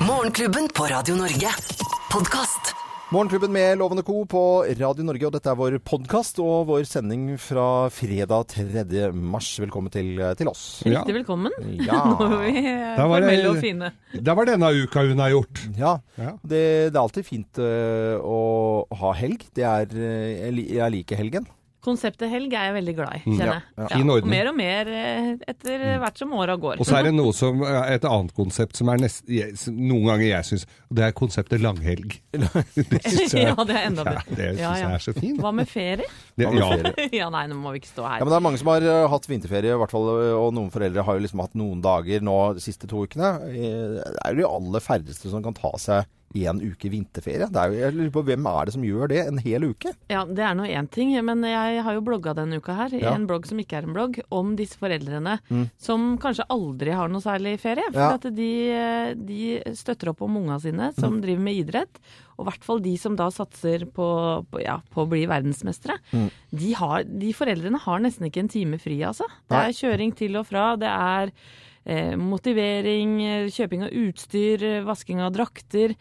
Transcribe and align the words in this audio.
Morgenklubben 0.00 0.68
på 0.74 0.84
Radio 0.84 1.14
Norge. 1.16 1.48
Podkast. 2.12 2.74
Morgenklubben 3.12 3.52
med 3.52 3.78
Lovende 3.78 4.02
Co. 4.02 4.24
på 4.26 4.64
Radio 4.78 5.04
Norge, 5.06 5.26
og 5.28 5.32
dette 5.36 5.50
er 5.52 5.56
vår 5.58 5.76
podkast 5.86 6.38
og 6.42 6.66
vår 6.68 6.82
sending 6.88 7.26
fra 7.40 7.86
fredag 7.94 8.48
3. 8.50 9.12
mars. 9.14 9.52
Velkommen 9.62 9.92
til, 9.94 10.18
til 10.38 10.50
oss. 10.50 10.82
Ja. 10.84 10.98
Riktig 11.04 11.14
velkommen. 11.20 11.54
Ja. 11.78 12.00
Nå 12.20 12.28
er 12.40 12.44
vi 12.48 12.64
eh, 12.72 12.98
formelle 12.98 13.50
og 13.52 13.60
fine. 13.62 13.92
Det 14.18 14.36
var 14.40 14.50
denne 14.50 14.72
uka 14.82 15.04
hun 15.06 15.22
har 15.22 15.34
gjort. 15.36 15.62
Ja, 15.78 15.94
Ja. 16.18 16.32
det, 16.42 16.62
det 16.90 16.96
er 16.98 17.02
alltid 17.04 17.28
fint 17.28 17.60
uh, 17.62 18.18
å 18.20 18.40
ha 19.00 19.14
helg. 19.20 19.46
Det 19.54 19.64
er 19.68 19.94
øh, 19.94 20.64
jeg 20.74 20.96
liker 20.98 21.20
helgen. 21.22 21.46
Konseptet 21.84 22.30
helg 22.32 22.54
er 22.56 22.70
jeg 22.70 22.74
veldig 22.78 22.94
glad 22.96 23.16
i, 23.18 23.22
Mm. 23.24 23.36
kjenner 23.38 23.54
jeg. 23.54 23.64
ja. 23.76 23.86
ja. 23.92 23.98
og 24.14 24.28
mer 24.32 24.48
og 24.50 24.56
mer 24.56 24.88
eh, 24.88 25.28
etter 25.52 25.82
hvert 26.00 26.18
som 26.20 26.32
åra 26.36 26.56
går. 26.60 26.80
Og 26.80 26.88
så 26.88 26.96
er 26.98 27.08
det 27.10 27.14
noe 27.16 27.32
som, 27.36 27.60
et 27.64 28.04
annet 28.08 28.32
konsept 28.36 28.78
som 28.80 28.88
er 28.92 29.02
nest, 29.04 29.24
noen 29.68 30.06
ganger 30.08 30.26
jeg 30.30 30.48
syns, 30.50 30.66
det 30.94 31.04
er 31.08 31.14
konseptet 31.16 31.60
langhelg. 31.64 32.16
Det 32.34 33.00
synes 33.04 33.34
jeg, 33.34 33.46
ja, 33.48 33.54
det 33.66 33.74
er 33.76 33.86
enda 33.88 34.04
ja, 34.06 34.22
det 34.28 34.48
ja. 34.58 34.72
jeg 34.78 34.90
er 34.96 35.02
så 35.04 35.12
fint. 35.16 35.38
Hva 35.42 35.52
med 35.54 35.68
ferie? 35.70 36.08
Det, 36.38 36.48
ja. 36.56 36.70
ja, 37.20 37.28
nei, 37.32 37.44
nå 37.50 37.58
må 37.60 37.72
vi 37.74 37.80
ikke 37.82 37.92
stå 37.92 38.04
her. 38.06 38.18
Ja, 38.20 38.24
men 38.26 38.32
Det 38.34 38.38
er 38.40 38.44
mange 38.48 38.60
som 38.60 38.70
har 38.72 38.86
øh, 38.88 39.04
hatt 39.12 39.28
vinterferie, 39.30 39.74
i 39.76 39.80
hvert 39.84 39.94
fall, 39.94 40.08
øh, 40.14 40.32
og 40.40 40.52
noen 40.56 40.72
foreldre 40.74 41.04
har 41.06 41.18
jo 41.18 41.24
liksom 41.26 41.42
hatt 41.44 41.54
noen 41.58 41.82
dager 41.84 42.24
nå 42.24 42.36
de 42.58 42.64
siste 42.64 42.88
to 42.90 43.04
ukene. 43.06 43.34
Eh, 43.50 43.96
Det 44.04 44.18
er 44.24 44.34
jo 44.36 44.42
de 44.42 44.48
aller 44.50 44.84
færreste 44.84 45.30
som 45.32 45.44
kan 45.44 45.56
ta 45.56 45.72
seg 45.80 46.08
en 46.34 46.58
uke 46.60 46.90
vinterferie. 46.90 47.46
Er 47.46 47.70
jo, 47.70 47.78
jeg 47.78 47.94
lurer 47.94 48.10
på 48.10 48.24
Hvem 48.26 48.46
er 48.50 48.64
det 48.66 48.74
som 48.74 48.82
gjør 48.82 49.08
det 49.08 49.20
en 49.28 49.38
hel 49.38 49.62
uke? 49.70 49.92
Ja, 50.10 50.24
Det 50.24 50.42
er 50.42 50.54
nå 50.58 50.64
én 50.66 50.88
ting, 50.90 51.12
men 51.24 51.42
jeg 51.46 51.82
har 51.86 51.94
jo 51.94 52.00
blogga 52.02 52.34
denne 52.34 52.58
uka 52.58 52.74
her, 52.74 52.88
Ja. 52.98 53.14
en 53.14 53.26
blogg 53.26 53.46
som 53.46 53.58
ikke 53.58 53.78
er 53.78 53.84
en 53.86 53.94
blogg, 53.94 54.18
om 54.32 54.56
disse 54.56 54.76
foreldrene 54.76 55.38
som 55.78 56.18
kanskje 56.18 56.44
aldri 56.50 56.90
har 56.92 57.08
noe 57.08 57.20
særlig 57.22 57.58
ferie. 57.60 57.84
For 57.92 58.00
Mm. 58.00 58.10
Ja. 58.10 58.14
at 58.14 58.34
de, 58.34 59.14
de 59.14 59.74
støtter 59.74 60.08
opp 60.10 60.22
om 60.22 60.36
unga 60.36 60.58
sine 60.60 60.90
Mm. 60.90 60.98
som 61.00 61.20
driver 61.20 61.40
med 61.40 61.54
idrett. 61.66 61.98
Og 62.36 62.46
i 62.46 62.50
hvert 62.50 62.64
fall 62.64 62.80
de 62.80 62.96
som 62.98 63.14
da 63.14 63.28
satser 63.30 63.84
på, 63.86 64.44
på, 64.50 64.60
ja, 64.60 64.80
på 64.90 65.04
å 65.04 65.08
bli 65.08 65.24
verdensmestere. 65.26 65.98
Mm. 66.12 66.30
De, 66.50 66.72
har, 66.72 67.04
de 67.04 67.32
foreldrene 67.32 67.78
har 67.78 68.00
nesten 68.00 68.26
ikke 68.26 68.40
en 68.40 68.48
time 68.48 68.78
fri, 68.78 68.98
altså. 69.06 69.24
Det 69.48 69.54
er 69.56 69.70
kjøring 69.70 70.14
til 70.16 70.34
og 70.36 70.46
fra, 70.46 70.74
det 70.76 70.88
er 70.90 71.30
eh, 71.86 72.16
motivering, 72.16 73.18
kjøping 73.52 73.84
av 73.84 73.90
utstyr, 73.92 74.64
vasking 74.84 75.20
av 75.20 75.32
drakter. 75.36 75.94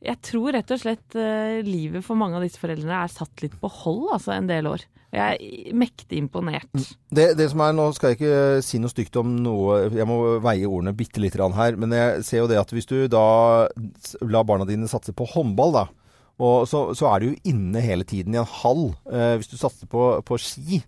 Jeg 0.00 0.16
tror 0.24 0.54
rett 0.56 0.70
og 0.72 0.80
slett 0.80 1.18
uh, 1.18 1.60
livet 1.66 2.04
for 2.06 2.16
mange 2.16 2.38
av 2.38 2.46
disse 2.46 2.60
foreldrene 2.60 3.02
er 3.04 3.12
satt 3.12 3.44
litt 3.44 3.56
på 3.60 3.68
hold 3.82 4.14
altså 4.16 4.32
en 4.36 4.48
del 4.48 4.70
år. 4.70 4.86
Jeg 5.10 5.36
er 5.42 5.74
mektig 5.74 6.20
imponert. 6.22 6.70
Det, 7.10 7.32
det 7.38 7.48
som 7.50 7.62
er, 7.64 7.74
Nå 7.74 7.88
skal 7.96 8.12
jeg 8.12 8.20
ikke 8.20 8.62
si 8.62 8.78
noe 8.78 8.92
stygt 8.92 9.18
om 9.18 9.32
noe, 9.42 9.80
jeg 9.90 10.06
må 10.06 10.38
veie 10.42 10.68
ordene 10.68 10.94
bitte 10.94 11.22
grann 11.34 11.56
her. 11.56 11.74
Men 11.80 11.94
jeg 11.96 12.22
ser 12.28 12.44
jo 12.44 12.50
det 12.50 12.60
at 12.60 12.70
hvis 12.70 12.86
du 12.86 13.08
da 13.10 13.24
lar 14.22 14.46
barna 14.46 14.68
dine 14.68 14.88
satse 14.90 15.12
på 15.16 15.26
håndball, 15.32 15.74
da, 15.74 15.84
så, 16.70 16.84
så 16.96 17.10
er 17.10 17.20
du 17.20 17.26
jo 17.30 17.40
inne 17.50 17.82
hele 17.84 18.06
tiden 18.06 18.34
i 18.34 18.40
en 18.40 18.54
hall. 18.62 18.92
Eh, 19.10 19.34
hvis 19.40 19.50
du 19.50 19.58
satser 19.58 19.90
på, 19.90 20.12
på 20.26 20.38
ski, 20.40 20.80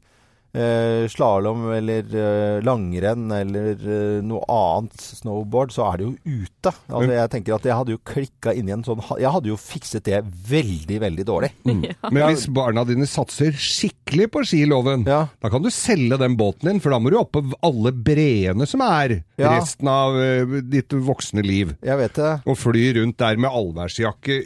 eh, 0.54 1.06
slalåm 1.10 1.64
eller 1.72 2.08
eh, 2.12 2.58
langrenn 2.64 3.30
eller 3.32 3.72
eh, 3.80 4.18
noe 4.26 4.42
annet, 4.52 5.00
snowboard, 5.20 5.72
så 5.74 5.86
er 5.90 6.00
det 6.02 6.06
jo 6.08 6.42
ute. 6.44 6.72
Altså, 6.92 7.10
jeg 7.16 7.32
tenker 7.34 7.56
at 7.56 7.68
jeg 7.68 7.76
hadde 7.78 7.94
jo 7.96 8.00
klikka 8.06 8.54
inn 8.56 8.68
i 8.70 8.74
en 8.76 8.84
sånn. 8.86 9.02
Jeg 9.20 9.32
hadde 9.34 9.50
jo 9.52 9.58
fikset 9.60 10.04
det 10.08 10.20
veldig, 10.48 11.00
veldig 11.06 11.26
dårlig. 11.28 11.52
Men 12.12 12.20
hvis 12.28 12.46
barna 12.52 12.84
dine 12.88 13.08
satser 13.10 13.52
skikkelig 13.56 14.28
på 14.34 14.44
skiloven, 14.48 15.06
Ja. 15.08 15.24
da 15.42 15.50
kan 15.52 15.62
du 15.64 15.70
selge 15.72 16.18
den 16.20 16.36
båten 16.40 16.68
din, 16.70 16.80
for 16.84 16.94
da 16.94 17.00
må 17.02 17.10
du 17.12 17.18
opp 17.20 17.32
på 17.36 17.44
alle 17.64 17.92
breene 17.92 18.66
som 18.68 18.84
er 18.86 19.22
Ja. 19.40 19.56
resten 19.58 19.88
av 19.88 20.18
eh, 20.20 20.58
ditt 20.62 20.92
voksne 20.92 21.42
liv. 21.44 21.74
Jeg 21.82 21.98
vet 21.98 22.18
det. 22.20 22.32
Og 22.46 22.58
fly 22.60 22.88
rundt 23.00 23.18
der 23.18 23.36
med 23.40 23.50
allværsjakke 23.50 24.42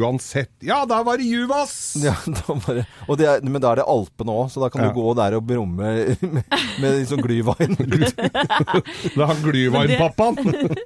uansett. 0.00 0.50
Ja, 0.64 0.82
der 0.88 1.02
var 1.06 1.18
det 1.18 1.24
Juvas! 1.28 1.72
Ja, 2.02 2.14
da 2.26 2.54
var 2.66 2.80
og 3.08 3.18
det 3.20 3.26
er, 3.30 3.42
men 3.46 3.60
da 3.62 3.72
er 3.74 3.80
det 3.82 3.86
Alpene 3.90 4.34
òg, 4.34 4.48
så 4.54 4.62
da 4.62 4.68
kan 4.72 4.84
Ja. 4.86 4.90
du 4.92 4.98
gå 5.00 5.14
der 5.18 5.36
og 5.38 5.44
brumme 5.48 5.92
med, 6.22 6.46
med 6.82 6.98
liksom 7.00 7.22
glyvein. 7.24 7.76
Da 9.16 9.26
har 9.30 9.38
Glyvarm-pappaen. 9.42 10.76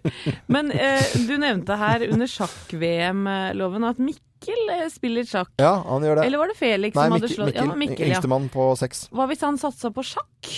Men 0.51 0.71
eh, 0.73 1.03
du 1.27 1.35
nevnte 1.41 1.77
her 1.81 2.05
under 2.11 2.29
sjakk-VM-loven 2.31 3.87
at 3.89 3.99
Mikkel 4.03 4.73
eh, 4.75 4.87
spiller 4.93 5.27
sjakk. 5.29 5.51
Ja, 5.61 5.75
han 5.87 6.05
gjør 6.07 6.21
det. 6.21 6.27
Eller 6.29 6.43
var 6.43 6.53
det 6.53 6.59
Felix 6.61 6.95
Nei, 6.97 7.07
som 7.07 7.17
hadde 7.17 7.27
Mikkel, 7.29 7.37
slått 7.39 7.55
Ja, 7.57 7.63
det 7.65 7.69
Mikkel, 7.69 7.83
Mikkel, 7.97 8.07
ja. 8.07 8.19
yngstemann 8.19 8.49
på 8.53 8.69
seks. 8.81 9.07
Hva 9.15 9.27
hvis 9.31 9.43
han 9.47 9.59
satsa 9.61 9.91
på 9.95 10.05
sjakk? 10.07 10.53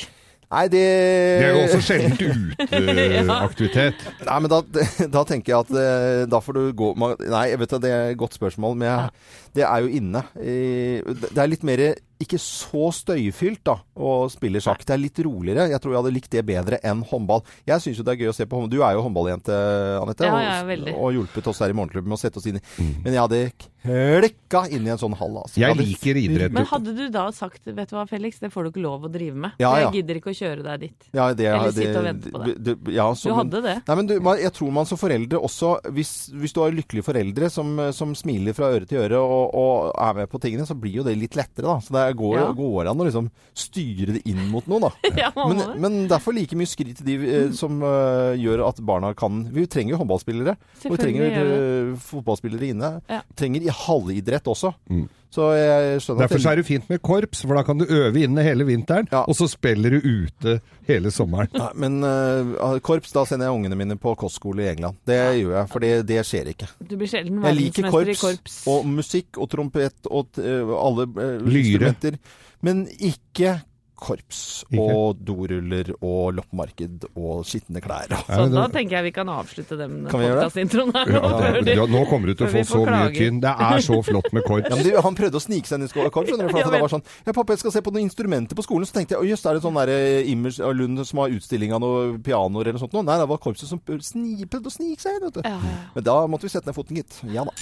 Nei, 0.52 0.66
det 0.68 0.82
Det 0.84 1.46
er 1.46 1.54
jo 1.54 1.62
også 1.64 1.80
sjeldent 1.86 2.22
uteaktivitet. 2.26 4.06
Nei, 4.28 4.38
men 4.44 4.52
da, 4.52 4.60
da 5.16 5.24
tenker 5.28 5.54
jeg 5.54 5.64
at 5.64 5.72
eh, 5.82 6.24
da 6.28 6.42
får 6.44 6.58
du 6.58 6.62
gå 6.76 6.92
Nei, 7.00 7.46
jeg 7.54 7.60
vet 7.62 7.72
det, 7.76 7.82
det 7.86 7.92
er 7.96 8.12
et 8.12 8.20
godt 8.20 8.36
spørsmål, 8.36 8.76
men 8.76 8.90
jeg, 8.90 9.26
det 9.56 9.64
er 9.68 9.86
jo 9.86 9.92
inne. 10.00 10.24
Det 10.36 11.40
er 11.40 11.48
litt 11.50 11.64
mer 11.64 11.86
ikke 12.24 12.38
så 12.40 12.88
støyfylt 12.94 13.62
da, 13.66 13.76
å 13.98 14.12
spille 14.32 14.62
sjakk. 14.62 14.84
Det 14.86 14.94
er 14.96 15.02
litt 15.02 15.18
roligere. 15.26 15.68
Jeg 15.72 15.82
tror 15.82 15.94
jeg 15.94 16.02
hadde 16.02 16.14
likt 16.14 16.30
det 16.34 16.44
bedre 16.48 16.78
enn 16.86 17.02
håndball. 17.10 17.42
Jeg 17.68 17.82
syns 17.84 17.98
jo 18.00 18.06
det 18.06 18.14
er 18.16 18.22
gøy 18.24 18.32
å 18.32 18.36
se 18.36 18.46
på 18.46 18.56
håndball. 18.58 18.72
Du 18.72 18.82
er 18.86 18.96
jo 18.96 19.04
håndballjente, 19.06 19.58
Anette, 20.02 20.24
Ja, 20.28 20.34
og, 20.34 20.42
ja, 20.46 20.56
veldig. 20.70 20.94
og 20.96 21.12
hjulpet 21.18 21.50
oss 21.52 21.62
her 21.64 21.74
i 21.74 21.76
Morgenklubben 21.76 22.08
med 22.12 22.18
å 22.18 22.22
sette 22.22 22.38
oss 22.40 22.46
inn 22.50 22.58
i 22.60 22.64
Men 23.04 23.12
jeg 23.16 23.22
hadde 23.22 23.42
klikka 23.82 24.62
inn 24.70 24.86
i 24.86 24.92
en 24.94 24.98
sånn 25.00 25.14
hall. 25.18 25.40
Altså. 25.42 25.58
Jeg 25.58 25.72
jeg 25.72 25.78
liker 25.88 26.18
idrett. 26.20 26.52
Men 26.54 26.66
hadde 26.70 26.92
du 26.96 27.04
da 27.12 27.24
sagt 27.34 27.64
vet 27.66 27.88
du 27.90 27.96
hva, 27.96 28.04
Felix, 28.08 28.38
det 28.42 28.52
får 28.52 28.64
du 28.68 28.70
ikke 28.70 28.82
lov 28.84 29.06
å 29.08 29.10
drive 29.12 29.34
med. 29.34 29.56
Ja, 29.58 29.72
ja. 29.80 29.88
Jeg 29.90 30.02
gidder 30.02 30.20
ikke 30.20 30.30
å 30.32 30.36
kjøre 30.38 30.62
deg 30.66 30.84
dit. 30.86 31.08
Ja, 31.16 31.28
det, 31.34 31.46
Eller 31.50 31.74
sitte 31.74 31.98
og 31.98 32.06
vente 32.06 32.30
på 32.30 32.42
det. 32.44 32.76
ja, 32.94 33.08
så- 33.14 33.32
Du 33.32 33.34
hadde 33.34 33.62
det. 33.62 33.76
Nei, 33.88 33.96
men 33.96 34.06
du, 34.06 34.14
jeg 34.38 34.52
tror 34.52 34.70
man 34.72 34.86
som 34.86 34.98
foreldre 34.98 35.40
også, 35.42 35.80
hvis, 35.90 36.30
hvis 36.30 36.52
du 36.52 36.60
har 36.60 36.70
lykkelige 36.70 37.04
foreldre 37.04 37.50
som, 37.50 37.74
som 37.92 38.14
smiler 38.14 38.54
fra 38.54 38.70
øre 38.70 38.86
til 38.86 38.98
øre 39.02 39.18
og, 39.18 39.54
og 39.54 39.92
er 39.98 40.14
med 40.14 40.30
på 40.30 40.40
tingene, 40.40 40.66
så 40.68 40.78
blir 40.78 41.00
jo 41.00 41.02
det 41.02 41.16
litt 41.18 41.34
lettere, 41.34 41.66
da. 41.66 41.78
Så 41.82 41.90
det 41.96 42.11
går, 42.18 42.36
Ja. 42.38 42.52
går 42.56 42.90
an 42.90 43.00
å 43.02 43.06
liksom 43.08 43.30
styre 43.54 44.16
det 44.18 44.22
inn 44.28 44.42
mot 44.50 44.66
noe, 44.70 44.80
da. 44.80 44.90
Ja, 45.22 45.30
Men, 45.36 45.58
det. 45.58 45.68
men 45.80 45.96
derfor 46.10 46.34
like 46.36 46.56
mye 46.58 46.70
skritt 46.70 46.96
til 47.00 47.06
de 47.06 47.16
eh, 47.32 47.50
som 47.56 47.80
eh, 47.82 48.34
gjør 48.40 48.66
at 48.68 48.80
barna 48.84 49.12
kan 49.18 49.42
Vi 49.52 49.66
trenger 49.66 49.94
jo 49.96 50.02
håndballspillere. 50.02 50.56
Og 50.86 50.94
vi 50.96 51.00
trenger 51.00 51.40
eh, 51.42 51.96
fotballspillere 51.98 52.72
inne. 52.72 52.92
Ja. 53.10 53.22
Trenger 53.38 53.62
i 53.66 53.72
halvidrett 53.82 54.48
også. 54.52 54.72
Mm. 54.90 55.08
Så 55.32 55.46
jeg 55.56 56.00
skjønner 56.04 56.26
Derfor 56.26 56.42
så 56.44 56.50
er 56.52 56.58
det 56.60 56.66
fint 56.68 56.88
med 56.92 57.00
korps, 57.00 57.40
for 57.46 57.56
da 57.56 57.62
kan 57.64 57.78
du 57.80 57.86
øve 57.88 58.20
inne 58.20 58.42
hele 58.44 58.66
vinteren, 58.68 59.06
Ja. 59.12 59.22
og 59.24 59.32
så 59.38 59.46
spiller 59.48 59.94
du 59.96 60.04
ute 60.04 60.58
hele 60.88 61.08
sommeren. 61.14 61.48
Nei, 61.56 61.70
men 61.74 61.96
uh, 62.04 62.76
korps, 62.84 63.14
da 63.16 63.24
sender 63.24 63.48
jeg 63.48 63.56
ungene 63.56 63.78
mine 63.80 63.96
på 63.96 64.12
kostskole 64.20 64.66
i 64.66 64.68
England. 64.74 65.00
Det 65.08 65.16
gjør 65.40 65.56
jeg, 65.56 65.68
for 65.72 65.78
det, 65.86 65.92
det 66.10 66.20
skjer 66.28 66.52
ikke. 66.52 66.68
Du 66.84 66.96
blir 67.00 67.08
sjelden 67.08 67.40
Jeg 67.48 67.56
liker 67.62 67.88
verdensmester 67.88 68.12
i 68.12 68.20
korps, 68.20 68.42
korps. 68.44 68.60
og 68.68 68.86
musikk 68.92 69.40
og 69.40 69.50
trompet 69.56 70.10
og 70.12 70.42
eh, 70.42 70.76
alle 70.84 71.08
uh, 71.08 71.40
Lyre. 71.48 71.62
instrumenter. 71.64 72.18
Men 72.62 72.84
ikke 73.00 73.56
korps 74.02 74.40
Ikke? 74.68 74.82
og 74.82 75.20
doruller 75.22 75.92
og 76.00 76.34
loppemarked 76.38 77.06
og 77.12 77.44
skitne 77.48 77.82
klær. 77.84 78.12
Så 78.26 78.48
da 78.52 78.66
tenker 78.72 78.98
jeg 78.98 79.08
vi 79.08 79.14
kan 79.14 79.30
avslutte 79.32 79.78
den 79.78 80.02
podkastintroen 80.10 80.92
her. 80.96 81.12
Ja, 81.12 81.22
nå, 81.22 81.30
før 81.38 81.70
ja, 81.76 81.86
nå 81.94 82.02
kommer 82.10 82.32
du 82.32 82.36
til 82.40 82.48
å 82.48 82.52
få 82.52 82.64
så 82.68 82.82
mye 82.88 83.12
tynn. 83.14 83.40
Det 83.42 83.52
er 83.68 83.84
så 83.84 84.00
flott 84.06 84.30
med 84.34 84.46
korps. 84.48 84.60
Ja, 84.72 84.76
men 84.78 84.86
det, 84.86 84.92
han 85.04 85.16
prøvde 85.18 85.36
å 85.36 85.42
snike 85.42 85.68
seg 85.68 85.80
inn 85.80 85.86
i 85.88 85.90
korps. 85.92 86.30
skjønner 86.30 86.48
du, 86.48 86.52
For 86.54 86.62
at 86.62 86.72
det 86.72 86.80
var 86.80 86.92
sånn 86.92 87.02
Ja, 87.26 87.34
pappa, 87.34 87.56
jeg 87.56 87.62
skal 87.64 87.74
se 87.74 87.82
på 87.84 87.92
noen 87.92 88.06
instrumenter 88.06 88.56
på 88.58 88.64
skolen. 88.64 88.88
Så 88.88 88.96
tenkte 88.96 89.16
jeg 89.16 89.24
å 89.24 89.28
jøss, 89.28 89.44
er 89.48 89.58
det 89.58 89.64
sånn 89.64 89.78
derre 89.80 89.98
Immers 90.32 90.60
og 90.62 90.76
Lund 90.78 91.02
som 91.08 91.22
har 91.22 91.34
utstilling 91.34 91.74
av 91.76 91.82
noen 91.84 92.18
pianoer 92.24 92.70
eller 92.70 92.78
noe 92.78 92.84
sånt? 92.84 92.96
noe? 92.96 93.06
Nei, 93.08 93.18
det 93.20 93.28
var 93.30 93.42
korpset 93.42 93.68
som 93.68 93.82
prøvde 93.82 94.70
å 94.70 94.74
snike 94.74 95.02
seg 95.02 95.18
inn, 95.18 95.26
vet 95.28 95.40
du. 95.40 95.42
Ja, 95.46 95.58
ja. 95.58 95.78
Men 95.96 96.08
da 96.08 96.18
måtte 96.30 96.48
vi 96.48 96.54
sette 96.54 96.70
ned 96.70 96.78
foten, 96.78 97.00
gitt. 97.02 97.20
Ja 97.34 97.46
da. 97.48 97.56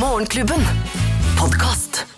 Morgenklubben. 0.00 0.62
Podkast. 1.36 2.15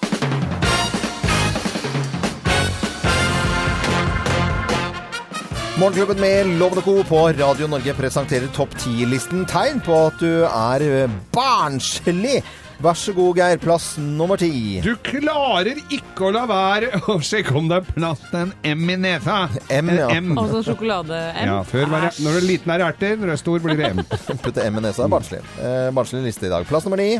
Morgenklubben 5.78 6.20
med 6.20 6.46
Lovende 6.46 6.82
Co. 6.82 7.04
på 7.04 7.28
Radio 7.28 7.66
Norge 7.66 7.94
presenterer 7.94 8.48
topp 8.54 8.72
10-listen. 8.74 9.44
Tegn 9.46 9.78
på 9.86 9.94
at 10.08 10.16
du 10.18 10.42
er 10.48 10.82
eh, 10.82 11.12
barnslig. 11.30 12.40
Vær 12.82 12.98
så 12.98 13.14
god, 13.14 13.38
Geir. 13.38 13.60
Plass 13.62 13.86
nummer 14.02 14.40
ti. 14.42 14.80
Du 14.82 14.96
klarer 15.06 15.78
ikke 15.86 16.26
å 16.26 16.32
la 16.34 16.42
være 16.50 16.98
å 17.06 17.20
sjekke 17.22 17.54
om 17.58 17.70
det 17.70 17.78
er 17.78 17.86
plass 17.92 18.24
til 18.26 18.40
en 18.40 18.52
M 18.66 18.90
i 18.90 18.96
nesa. 19.04 19.38
M, 19.70 19.92
ja. 19.94 20.08
En 20.16 20.32
M. 20.32 20.40
Sånn 20.50 20.66
sjokolade-M. 20.66 21.46
Ja, 21.46 21.60
før 21.70 21.94
var 21.94 22.08
det, 22.08 22.14
når 22.26 22.34
du 22.34 22.40
er 22.42 22.48
liten 22.50 22.74
er 22.74 22.82
det 22.82 22.88
erter, 22.90 23.14
når 23.14 23.30
du 23.30 23.36
er 23.36 23.42
stor 23.44 23.62
blir 23.68 23.78
det 23.78 23.92
M. 23.94 24.02
Putte 24.48 24.66
M 24.66 24.82
i 24.82 24.86
nesa 24.88 25.06
er 25.06 25.14
barnslig. 25.14 25.44
Eh, 25.62 25.92
barnslig 25.94 26.24
liste 26.26 26.50
i 26.50 26.52
dag. 26.56 26.66
Plass 26.66 26.90
nummer 26.90 26.98
ni. 26.98 27.12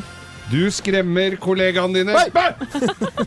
Du 0.51 0.65
skremmer 0.73 1.39
kollegaene 1.39 2.01
dine. 2.01 2.15
Nei! 2.17 2.27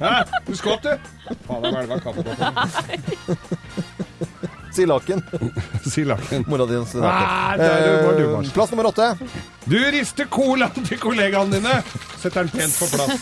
Hæ? 0.02 0.14
Du 0.48 0.56
skvatt, 0.60 0.84
du. 0.84 1.36
Faen, 1.48 1.68
jeg 1.68 1.76
hvelva 1.78 2.04
kaffekoppen. 2.04 3.91
Silaken. 4.72 5.22
Si 5.92 6.04
laken. 6.08 6.46
Mora 6.48 6.66
di 6.66 6.78
du, 6.80 6.82
Eh, 7.62 8.50
plass 8.54 8.72
nummer 8.72 8.90
åtte. 8.92 9.12
Du 9.66 9.78
rister 9.92 10.28
colaen 10.32 10.86
til 10.88 11.00
kollegaene 11.02 11.60
dine. 11.60 11.78
Setter 12.22 12.48
den 12.48 12.54
pent 12.56 12.78
på 12.80 12.90
plass. 12.94 13.16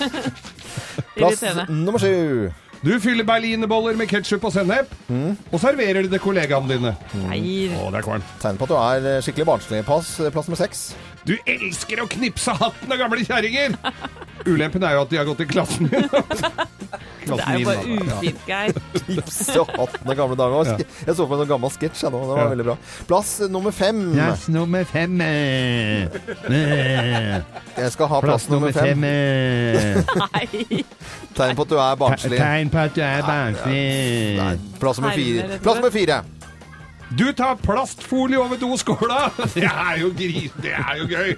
Plass 1.20 1.42
nummer 1.70 2.00
sju. 2.00 2.50
Du 2.80 2.94
fyller 3.04 3.26
berlinerboller 3.28 3.98
med 4.00 4.08
ketsjup 4.08 4.46
og 4.48 4.54
sennep, 4.56 4.92
og 5.52 5.58
serverer 5.60 6.06
det 6.06 6.14
til 6.14 6.22
kollegaene 6.24 6.70
dine. 6.72 6.94
Nei. 7.26 7.42
Å, 7.76 7.90
det 7.92 8.00
er 8.00 8.06
kvalmt. 8.06 8.30
Tegn 8.40 8.60
på 8.60 8.70
at 8.70 8.72
du 8.72 8.78
er 8.80 9.10
eh, 9.18 9.22
skikkelig 9.26 9.48
barnslig. 9.50 9.82
Pass, 9.88 10.14
plass 10.32 10.48
nummer 10.48 10.62
seks. 10.62 10.86
Du 11.28 11.34
elsker 11.44 12.06
å 12.06 12.08
knipse 12.08 12.56
hatten 12.56 12.96
av 12.96 13.02
gamle 13.02 13.26
kjerringer! 13.28 13.76
Ulempen 14.48 14.84
er 14.84 14.94
jo 14.96 15.02
at 15.02 15.10
de 15.12 15.18
har 15.20 15.26
gått 15.28 15.42
i 15.44 15.50
klassen 15.50 15.90
min. 15.92 16.10
Det 17.30 17.36
er 17.46 17.58
jo 17.62 17.66
bare 17.68 17.84
ufint, 17.86 18.40
Geir. 18.48 18.72
Hatten 19.78 20.10
av 20.10 20.16
gamle 20.18 20.38
damer. 20.40 20.70
Jeg 21.06 21.14
så 21.14 21.28
på 21.30 21.36
en 21.36 21.42
sånn 21.44 21.50
gammel 21.52 21.70
sketsj 21.76 22.08
nå. 22.10 22.22
Det 22.24 22.30
var 22.32 22.40
Ja. 22.40 22.46
veldig 22.56 22.66
bra. 22.66 22.76
Plass 23.12 23.34
nummer 23.54 23.76
fem. 23.76 24.00
Plass 24.16 24.48
nummer 24.50 24.88
fem. 24.90 25.20
eh. 25.22 26.08
Eh. 26.50 27.36
Jeg 27.78 27.92
skal 27.94 28.10
ha 28.10 28.22
plass, 28.24 28.48
Plass 28.48 28.50
nummer 28.50 28.74
fem. 28.74 29.04
eh. 29.04 30.02
Nei. 30.24 30.82
Tegn 31.38 31.56
på 31.60 31.68
at 31.68 31.70
du 31.70 31.78
er 31.78 31.96
barnslig. 32.02 32.40
Tegn 32.42 32.74
på 32.74 32.82
at 32.88 32.98
du 32.98 33.02
er 33.06 33.22
barnslig. 33.30 34.60
Plass 34.82 34.98
nummer 35.04 35.14
fire. 35.22 35.60
Plass 35.62 35.82
nummer 35.84 35.94
fire. 36.00 36.22
Du 37.18 37.34
tar 37.34 37.56
plastfolie 37.56 38.38
over 38.38 38.58
doskåla! 38.62 39.32
Det 39.56 39.66
er 39.66 39.96
jo 40.04 40.12
gris, 40.14 40.52
det 40.62 40.76
er 40.78 41.00
jo 41.00 41.08
gøy! 41.10 41.32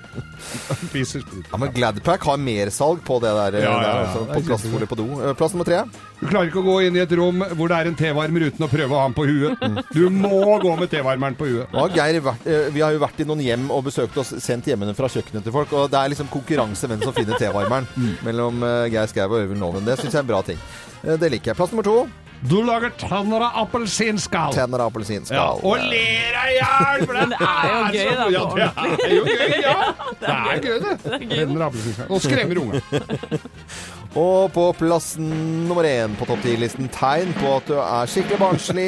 Ja, 1.52 1.58
men 1.62 1.70
Gladpack 1.72 2.24
har 2.26 2.40
mersalg 2.42 3.04
på 3.06 3.20
det 3.24 3.30
der. 3.38 3.58
Ja, 3.62 3.70
ja, 3.70 3.76
der, 3.78 3.88
ja. 3.88 4.00
altså, 4.08 4.24
på 4.34 4.42
plastfolie 4.50 4.88
på 4.90 4.98
do. 5.00 5.06
Eh, 5.22 5.36
Plass 5.38 5.54
nummer 5.54 5.68
tre. 5.68 5.84
Du 6.20 6.26
klarer 6.28 6.50
ikke 6.50 6.60
å 6.64 6.66
gå 6.66 6.76
inn 6.88 6.98
i 6.98 7.04
et 7.04 7.14
rom 7.18 7.44
hvor 7.56 7.72
det 7.72 7.78
er 7.78 7.90
en 7.92 7.98
tevarmer 7.98 8.48
uten 8.50 8.66
å 8.66 8.70
prøve 8.72 8.98
å 8.98 9.00
ha 9.00 9.06
den 9.08 9.16
på 9.16 9.26
huet. 9.30 9.86
Du 9.96 10.02
må 10.14 10.42
gå 10.64 10.74
med 10.82 10.92
tevarmeren 10.92 11.38
på 11.40 11.48
huet. 11.50 11.72
Ja, 11.78 11.86
Geir 11.94 12.20
eh, 12.20 12.68
vi 12.74 12.84
har 12.84 12.96
jo 12.98 13.04
vært 13.06 13.22
i 13.24 13.28
noen 13.30 13.44
hjem 13.46 13.70
og 13.72 13.86
besøkt 13.88 14.18
oss, 14.22 14.34
sendt 14.44 14.68
hjemmene 14.68 14.98
fra 14.98 15.08
kjøkkenet 15.14 15.46
til 15.48 15.56
folk. 15.56 15.72
Og 15.78 15.88
det 15.94 16.02
er 16.02 16.12
liksom 16.16 16.32
konkurranse 16.34 16.90
hvem 16.92 17.06
som 17.06 17.16
finner 17.16 17.40
tevarmeren 17.40 17.88
mellom 18.28 18.66
eh, 18.66 18.90
Geir 18.92 19.14
Skau 19.14 19.30
og 19.30 19.40
Øyvind 19.46 19.62
Loven. 19.64 19.88
Det 19.88 20.00
syns 20.02 20.12
jeg 20.12 20.20
er 20.20 20.26
en 20.28 20.34
bra 20.34 20.42
ting. 20.52 20.60
Eh, 21.06 21.16
Det 21.22 21.32
liker 21.32 21.54
jeg. 21.54 21.62
Plass 21.62 21.72
nummer 21.72 21.88
to. 21.88 22.00
Du 22.42 22.64
lager 22.66 22.90
tanner 22.98 23.44
av 23.46 23.58
appelsinskall. 23.64 24.54
Tenner 24.54 24.82
av 24.82 24.90
appelsinskall. 24.90 25.38
Ja, 25.38 25.50
og 25.62 25.78
ler 25.78 26.34
deg 26.34 26.50
i 26.50 26.58
hjel! 26.58 27.06
Men 27.12 27.34
det 27.36 27.40
er 27.46 27.70
jo 27.70 27.82
gøy, 27.94 28.12
da, 28.18 28.28
Ja, 28.34 28.46
det 28.82 29.06
er 29.06 29.14
jo 29.14 29.24
gøy, 29.30 29.58
ja. 29.62 29.76
Det 30.22 30.34
er 30.34 30.64
gøy, 30.66 30.78
det. 30.82 30.96
Tenner 31.06 31.62
av 31.62 31.68
appelsinskall. 31.70 32.10
Og 32.10 32.24
skremmer 32.26 32.64
unger. 32.64 32.82
Og 34.12 34.50
på 34.52 34.64
plass 34.76 35.14
nummer 35.16 35.86
én 35.88 36.12
på 36.20 36.26
topp 36.28 36.42
ti-listen 36.44 36.90
tegn 36.92 37.30
på 37.38 37.54
at 37.56 37.70
du 37.70 37.78
er 37.80 38.10
skikkelig 38.12 38.40
barnslig. 38.42 38.88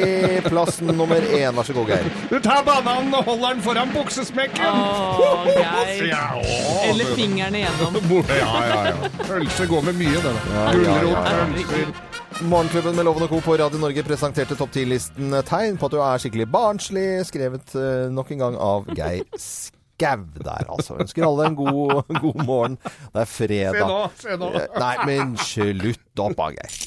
Plass 0.50 0.82
nummer 0.84 1.16
én, 1.32 1.54
vær 1.56 1.64
så 1.64 1.76
god, 1.78 1.94
Geir. 1.94 2.10
Du 2.28 2.36
tar 2.44 2.60
bananen 2.66 3.14
og 3.16 3.30
holder 3.30 3.54
den 3.54 3.62
foran 3.64 3.94
buksesmekken. 3.94 4.82
Oh, 4.84 5.48
Geir. 5.48 6.10
Ja, 6.10 6.26
å, 6.36 6.74
Eller 6.90 7.14
fingrene 7.16 7.64
gjennom. 7.64 7.96
Ja, 8.34 8.50
ja, 8.68 8.82
ja. 8.90 9.12
Pølse 9.24 9.70
går 9.70 9.88
med 9.88 10.02
mye, 10.02 10.20
det. 10.26 10.34
Ja, 10.50 10.66
ja, 10.66 10.74
Gulrot, 10.74 11.16
ja. 11.16 11.46
pølser. 11.46 12.13
Morgenklubben 12.42 12.96
med 12.96 13.04
Loven 13.06 13.22
og 13.22 13.28
Co. 13.30 13.38
på 13.40 13.54
Radio 13.56 13.78
Norge 13.78 14.02
presenterte 14.06 14.56
topp 14.58 14.72
ti-listen 14.74 15.32
tegn 15.46 15.78
på 15.78 15.86
at 15.86 15.94
du 15.94 16.00
er 16.02 16.20
skikkelig 16.22 16.46
barnslig, 16.50 17.06
skrevet 17.28 17.74
eh, 17.78 18.08
nok 18.12 18.32
en 18.34 18.42
gang 18.42 18.58
av 18.58 18.90
Geir 18.98 19.22
Skau 19.38 20.24
der, 20.42 20.66
altså. 20.74 20.98
Ønsker 21.00 21.26
alle 21.28 21.46
en 21.52 21.58
god, 21.58 22.02
god 22.24 22.44
morgen. 22.44 22.78
Det 23.14 23.22
er 23.22 23.30
fredag. 23.30 23.80
Se 23.80 23.86
nå, 23.86 24.00
se 24.24 24.38
nå. 24.42 24.50
Eh, 24.58 24.80
Nei, 24.82 24.94
men 25.06 25.36
slutt 25.38 26.24
opp, 26.26 26.42
Geir. 26.58 26.80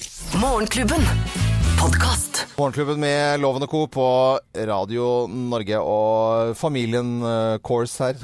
Morgenklubben. 0.43 1.07
Podkast. 1.77 2.45
Morgenklubben 2.57 2.99
med 2.99 3.39
Loven 3.41 3.63
og 3.65 3.69
Co. 3.69 3.81
på 3.91 4.05
Radio 4.67 5.27
Norge 5.29 5.77
og 5.79 6.55
familien 6.57 7.19
uh, 7.21 7.57
Kors 7.65 7.93
her. 8.01 8.17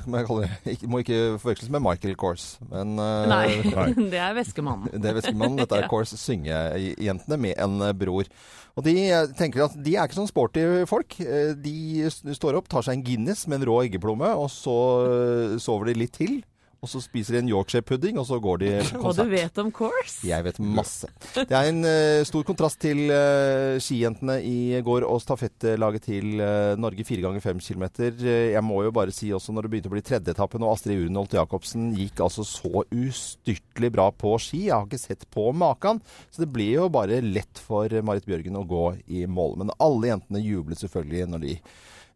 Ikke, 0.70 0.90
må 0.90 1.02
ikke 1.04 1.20
forveksles 1.42 1.72
med 1.74 1.84
Michael 1.86 2.16
Kors, 2.20 2.56
men 2.72 2.96
nei, 2.98 3.60
Nei, 3.76 3.88
det 4.14 4.20
er 4.22 4.34
Veskemannen. 4.38 4.90
Det 4.98 5.12
er 5.12 5.18
Veskemannen. 5.20 5.60
Dette 5.62 5.80
er 5.84 5.90
Kors 5.94 6.16
syngejentene 6.20 7.40
med 7.46 7.58
en 7.62 7.78
eh, 7.90 7.94
bror. 7.98 8.30
Og 8.74 8.88
de 8.88 8.96
eh, 9.06 9.28
tenker 9.38 9.68
at 9.68 9.76
de 9.86 9.96
er 10.00 10.10
ikke 10.10 10.18
sånn 10.22 10.32
sporty 10.32 10.64
folk. 10.90 11.20
Eh, 11.22 11.54
De 11.62 12.10
står 12.34 12.58
opp, 12.60 12.72
tar 12.74 12.86
seg 12.88 12.98
en 13.00 13.06
Guinness 13.06 13.46
med 13.48 13.62
en 13.62 13.70
rå 13.70 13.84
eggeplomme, 13.86 14.34
og 14.34 14.50
så 14.54 14.78
eh, 15.06 15.56
sover 15.62 15.92
de 15.92 16.00
litt 16.04 16.18
til. 16.18 16.40
Og 16.83 16.89
så 16.91 17.00
spiser 17.00 17.38
de 17.38 17.39
en 17.39 17.50
Yorkshire-pudding, 17.53 18.18
og 18.19 18.25
så 18.27 18.38
går 18.44 18.59
de 18.59 18.71
på 18.91 19.00
Og 19.07 19.15
du 19.15 19.24
vet 19.31 19.59
om 19.62 19.69
course? 19.71 20.18
Jeg 20.27 20.44
vet 20.44 20.59
masse. 20.59 21.07
Det 21.33 21.56
er 21.56 21.69
en 21.69 21.80
uh, 21.88 22.25
stor 22.27 22.44
kontrast 22.47 22.81
til 22.83 23.06
uh, 23.07 23.80
skijentene 23.80 24.35
i 24.44 24.81
går 24.83 25.06
og 25.07 25.21
stafettlaget 25.24 26.09
til 26.09 26.44
uh, 26.44 26.75
Norge 26.80 27.06
fire 27.07 27.24
ganger 27.24 27.45
fem 27.45 27.62
kilometer. 27.63 28.12
Eh, 28.19 28.50
jeg 28.51 28.63
må 28.68 28.81
jo 28.83 28.91
bare 28.95 29.15
si 29.15 29.31
også 29.31 29.56
når 29.56 29.65
det 29.65 29.71
begynte 29.71 29.91
å 29.91 29.95
bli 29.95 30.03
tredjeetappen 30.03 30.65
og 30.65 30.74
Astrid 30.74 31.06
Urenholt 31.06 31.38
Jacobsen 31.38 31.94
gikk 31.95 32.19
altså 32.25 32.44
så 32.47 32.83
ustyrtelig 32.83 33.94
bra 33.95 34.09
på 34.12 34.35
ski. 34.44 34.65
Jeg 34.68 34.75
har 34.75 34.89
ikke 34.89 35.00
sett 35.01 35.24
på 35.31 35.47
maken. 35.56 36.03
Så 36.33 36.44
det 36.44 36.51
ble 36.51 36.68
jo 36.74 36.91
bare 36.91 37.24
lett 37.24 37.63
for 37.63 37.88
Marit 38.03 38.27
Bjørgen 38.27 38.59
å 38.59 38.68
gå 38.68 38.85
i 39.07 39.24
mål. 39.24 39.62
Men 39.63 39.74
alle 39.80 40.12
jentene 40.12 40.44
jublet 40.44 40.83
selvfølgelig 40.83 41.31
når 41.31 41.47
de 41.47 41.57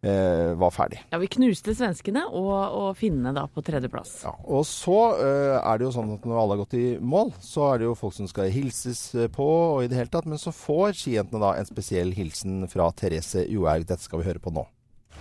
eh, 0.07 0.53
var 0.59 0.71
ferdig. 0.73 1.01
Ja, 1.11 1.19
vi 1.21 1.29
knuste 1.31 1.75
svenskene 1.77 2.23
og, 2.27 2.53
og 2.53 2.89
finnene 2.99 3.33
da 3.35 3.45
på 3.51 3.63
tredjeplass. 3.65 4.21
Ja, 4.25 4.33
og 4.43 4.65
så 4.69 4.97
eh, 5.19 5.57
er 5.59 5.79
det 5.79 5.87
jo 5.87 5.93
sånn 5.95 6.15
at 6.15 6.25
når 6.27 6.41
alle 6.41 6.55
har 6.55 6.63
gått 6.63 6.77
i 6.79 6.87
mål, 6.99 7.33
så 7.43 7.71
er 7.71 7.81
det 7.81 7.89
jo 7.89 7.97
folk 7.99 8.15
som 8.17 8.29
skal 8.31 8.51
hilses 8.53 9.03
eh, 9.15 9.29
på 9.33 9.47
og 9.47 9.83
i 9.83 9.91
det 9.91 9.99
hele 9.99 10.13
tatt. 10.13 10.29
Men 10.29 10.41
så 10.41 10.55
får 10.55 10.97
skijentene 11.01 11.43
da 11.43 11.53
en 11.57 11.69
spesiell 11.69 12.15
hilsen 12.17 12.63
fra 12.71 12.89
Therese 12.95 13.45
Johaug. 13.45 13.87
Dette 13.87 14.05
skal 14.05 14.23
vi 14.23 14.29
høre 14.29 14.43
på 14.43 14.53
nå. 14.55 14.65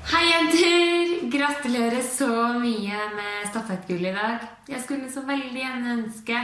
Hei, 0.07 0.23
jenter! 0.31 1.15
Gratulerer 1.33 2.03
så 2.07 2.29
mye 2.61 2.99
med 3.17 3.49
stafettgullet 3.51 4.13
i 4.13 4.17
dag. 4.17 4.45
Jeg 4.71 4.85
skulle 4.85 5.11
så 5.11 5.25
veldig 5.27 5.59
gjerne 5.59 5.95
ønske 5.97 6.39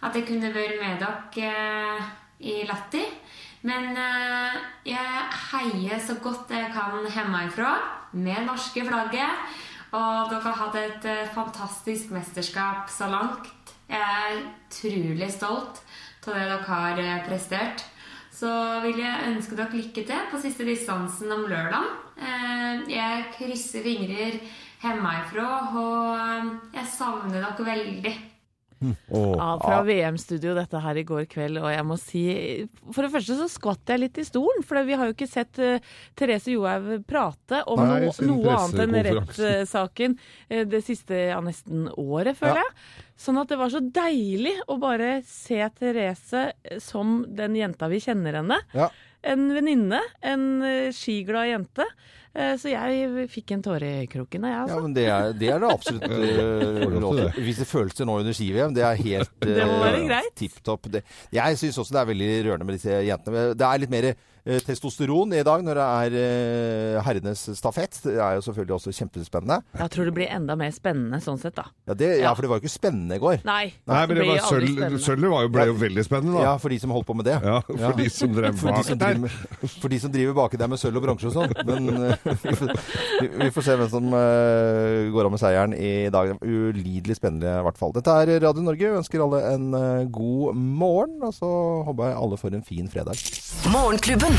at 0.00 0.16
jeg 0.16 0.26
kunne 0.28 0.50
vært 0.52 0.80
med 0.80 1.00
dere 1.00 1.50
eh, 1.50 2.10
i 2.50 2.60
Latti. 2.68 3.04
Men 3.66 3.96
eh, 4.00 4.54
jeg 4.88 5.24
heier 5.50 6.00
så 6.00 6.16
godt 6.22 6.52
jeg 6.54 6.70
kan 6.72 7.04
hjemmefra 7.12 7.74
med 8.16 8.46
norske 8.48 8.84
flagget. 8.86 9.50
Og 9.90 10.30
dere 10.30 10.40
har 10.46 10.58
hatt 10.62 10.78
et 10.80 11.08
eh, 11.10 11.28
fantastisk 11.34 12.12
mesterskap 12.14 12.88
så 12.92 13.10
langt. 13.10 13.50
Jeg 13.90 14.00
er 14.00 14.38
utrolig 14.44 15.28
stolt 15.34 15.80
av 16.26 16.36
det 16.36 16.46
dere 16.46 16.62
har 16.68 17.00
eh, 17.02 17.20
prestert. 17.26 17.84
Så 18.32 18.48
vil 18.86 19.02
jeg 19.02 19.28
ønske 19.34 19.58
dere 19.58 19.76
lykke 19.76 20.06
til 20.08 20.28
på 20.30 20.40
siste 20.40 20.64
distansen 20.64 21.32
om 21.34 21.44
lørdag. 21.50 21.90
Eh, 22.16 22.86
Jeg 22.88 23.28
krysser 23.36 23.84
fingrer 23.84 24.38
hjemmefra, 24.80 25.48
og 25.76 26.72
jeg 26.72 26.86
savner 26.88 27.42
dere 27.42 27.66
veldig. 27.66 28.14
Ja, 29.10 29.48
fra 29.60 29.80
VM-studio 29.84 30.54
dette 30.56 30.80
her 30.80 30.96
i 30.96 31.04
går 31.06 31.26
kveld, 31.30 31.60
og 31.60 31.68
jeg 31.72 31.84
må 31.86 31.96
si 32.00 32.22
For 32.94 33.04
det 33.04 33.10
første 33.12 33.36
så 33.36 33.48
skvatt 33.50 33.92
jeg 33.92 34.02
litt 34.04 34.20
i 34.20 34.24
stolen, 34.26 34.64
for 34.66 34.80
vi 34.86 34.96
har 34.96 35.10
jo 35.10 35.16
ikke 35.16 35.28
sett 35.28 35.60
uh, 35.60 35.92
Therese 36.18 36.54
Johaug 36.54 37.04
prate 37.08 37.60
om 37.70 37.82
Nei, 37.82 38.00
no, 38.06 38.14
noe 38.30 38.56
annet 38.56 38.82
enn 38.86 38.98
rettssaken 39.10 40.16
uh, 40.16 40.64
det 40.70 40.82
siste 40.86 41.26
ja, 41.30 41.40
nesten 41.44 41.88
året, 41.92 42.38
føler 42.40 42.62
jeg. 42.62 42.74
Sånn 43.20 43.36
at 43.42 43.52
det 43.52 43.60
var 43.60 43.72
så 43.72 43.82
deilig 43.84 44.54
å 44.72 44.78
bare 44.80 45.18
se 45.28 45.60
Therese 45.76 46.46
som 46.80 47.20
den 47.28 47.58
jenta 47.58 47.90
vi 47.92 48.00
kjenner 48.00 48.40
henne. 48.40 48.62
Ja. 48.72 48.88
En 49.22 49.50
venninne, 49.52 49.98
en 50.24 50.44
eh, 50.64 50.88
skiglad 50.96 51.48
jente. 51.50 51.84
Eh, 52.32 52.54
Så 52.56 52.70
jeg 52.70 53.26
fikk 53.28 53.50
en 53.56 53.62
tåre 53.66 53.88
i 54.04 54.06
kroken, 54.08 54.44
jeg, 54.46 54.54
Ja, 54.54 54.60
altså. 54.62 54.80
men 54.84 54.94
det 54.94 55.06
er 55.10 55.32
det, 55.34 55.48
er 55.50 55.58
det 55.64 55.70
absolutt 55.74 56.04
eh, 56.06 56.88
lov 57.02 57.16
til 57.18 57.26
til. 57.32 57.42
Hvis 57.44 57.58
det 57.60 57.66
føles 57.68 57.94
det 57.98 58.06
nå 58.06 58.18
under 58.22 58.32
ski-VM, 58.38 58.74
det 58.76 58.84
er 58.86 59.00
helt 59.02 59.32
Det 59.44 59.66
greit. 60.08 60.32
tipp 60.38 60.60
topp. 60.64 60.86
Jeg 61.34 61.58
syns 61.60 61.78
også 61.82 61.96
det 61.98 62.00
er 62.04 62.10
veldig 62.14 62.30
rørende 62.48 62.68
med 62.70 62.78
disse 62.78 63.00
jentene. 63.04 63.48
Det 63.58 63.66
er 63.66 63.82
litt 63.84 63.90
mer 63.92 64.10
testosteron 64.44 65.32
i 65.36 65.42
dag 65.46 65.62
når 65.64 65.78
det 65.80 65.86
er 65.86 66.16
eh, 66.20 67.00
herrenes 67.04 67.42
stafett. 67.58 67.98
Det 68.04 68.16
er 68.16 68.38
jo 68.38 68.44
selvfølgelig 68.46 68.76
også 68.78 68.94
kjempespennende. 68.96 69.60
Jeg 69.78 69.90
tror 69.94 70.08
det 70.08 70.14
blir 70.16 70.30
enda 70.32 70.56
mer 70.58 70.70
spennende 70.74 71.20
sånn 71.24 71.38
sett, 71.40 71.54
da. 71.58 71.66
Ja, 71.90 71.94
det, 71.94 72.08
ja, 72.18 72.28
Ja. 72.30 72.34
for 72.34 72.42
det 72.46 72.50
var 72.50 72.60
jo 72.60 72.64
ikke 72.66 72.72
spennende 72.78 73.16
i 73.18 73.22
går. 73.22 73.40
Nei, 73.44 73.72
Nei, 73.86 74.06
men 74.06 74.16
det 74.20 75.00
sølvet 75.02 75.30
var 75.30 75.48
ble 75.52 75.66
jo 75.70 75.74
veldig 75.80 76.04
spennende, 76.06 76.38
da. 76.38 76.42
Ja, 76.48 76.54
for 76.62 76.68
de 76.72 76.78
som 76.82 76.90
holdt 76.94 77.06
på 77.10 77.16
med 77.18 77.26
det. 77.28 77.36
Ja, 77.42 77.60
for 77.66 77.78
Ja. 77.80 77.92
de 77.96 78.08
som 78.10 78.34
drev 78.34 78.54
For 78.60 78.68
de, 78.70 78.74
bak 78.74 78.84
som 78.84 78.98
der. 78.98 79.14
driver 79.14 79.20
med, 79.20 79.70
for 79.80 79.88
de 79.88 79.98
som 80.00 80.12
driver 80.12 80.34
baki 80.40 80.56
der 80.60 80.68
med 80.68 80.78
sølv 80.80 80.96
og 81.00 81.02
bronse 81.04 81.26
og 81.30 81.34
sånn. 81.36 81.54
Men 81.66 81.88
eh, 82.10 82.16
vi, 83.40 83.50
får, 83.50 83.62
se 83.66 83.76
hvem 83.80 83.90
som 83.92 84.06
eh, 84.14 85.10
går 85.14 85.28
av 85.28 85.34
med 85.34 85.42
seieren 85.42 85.74
i 85.76 85.92
dag. 86.12 86.34
Ulidelig 86.40 87.16
spennende 87.20 87.50
i 87.60 87.64
hvert 87.66 87.78
fall. 87.80 87.92
Dette 87.96 88.10
er 88.22 88.40
Radio 88.46 88.62
Norge. 88.64 88.90
Vi 88.90 89.00
ønsker 89.02 89.24
alle 89.24 89.42
en 89.54 89.68
eh, 89.74 90.04
god 90.12 90.56
morgen. 90.56 91.18
Og 91.26 91.34
så 91.36 91.50
håper 91.88 92.10
jeg 92.12 92.20
alle 92.22 92.40
får 92.40 92.54
en 92.60 92.66
fin 92.66 92.88
fredag. 92.90 93.18
Morgenklubben. 93.72 94.29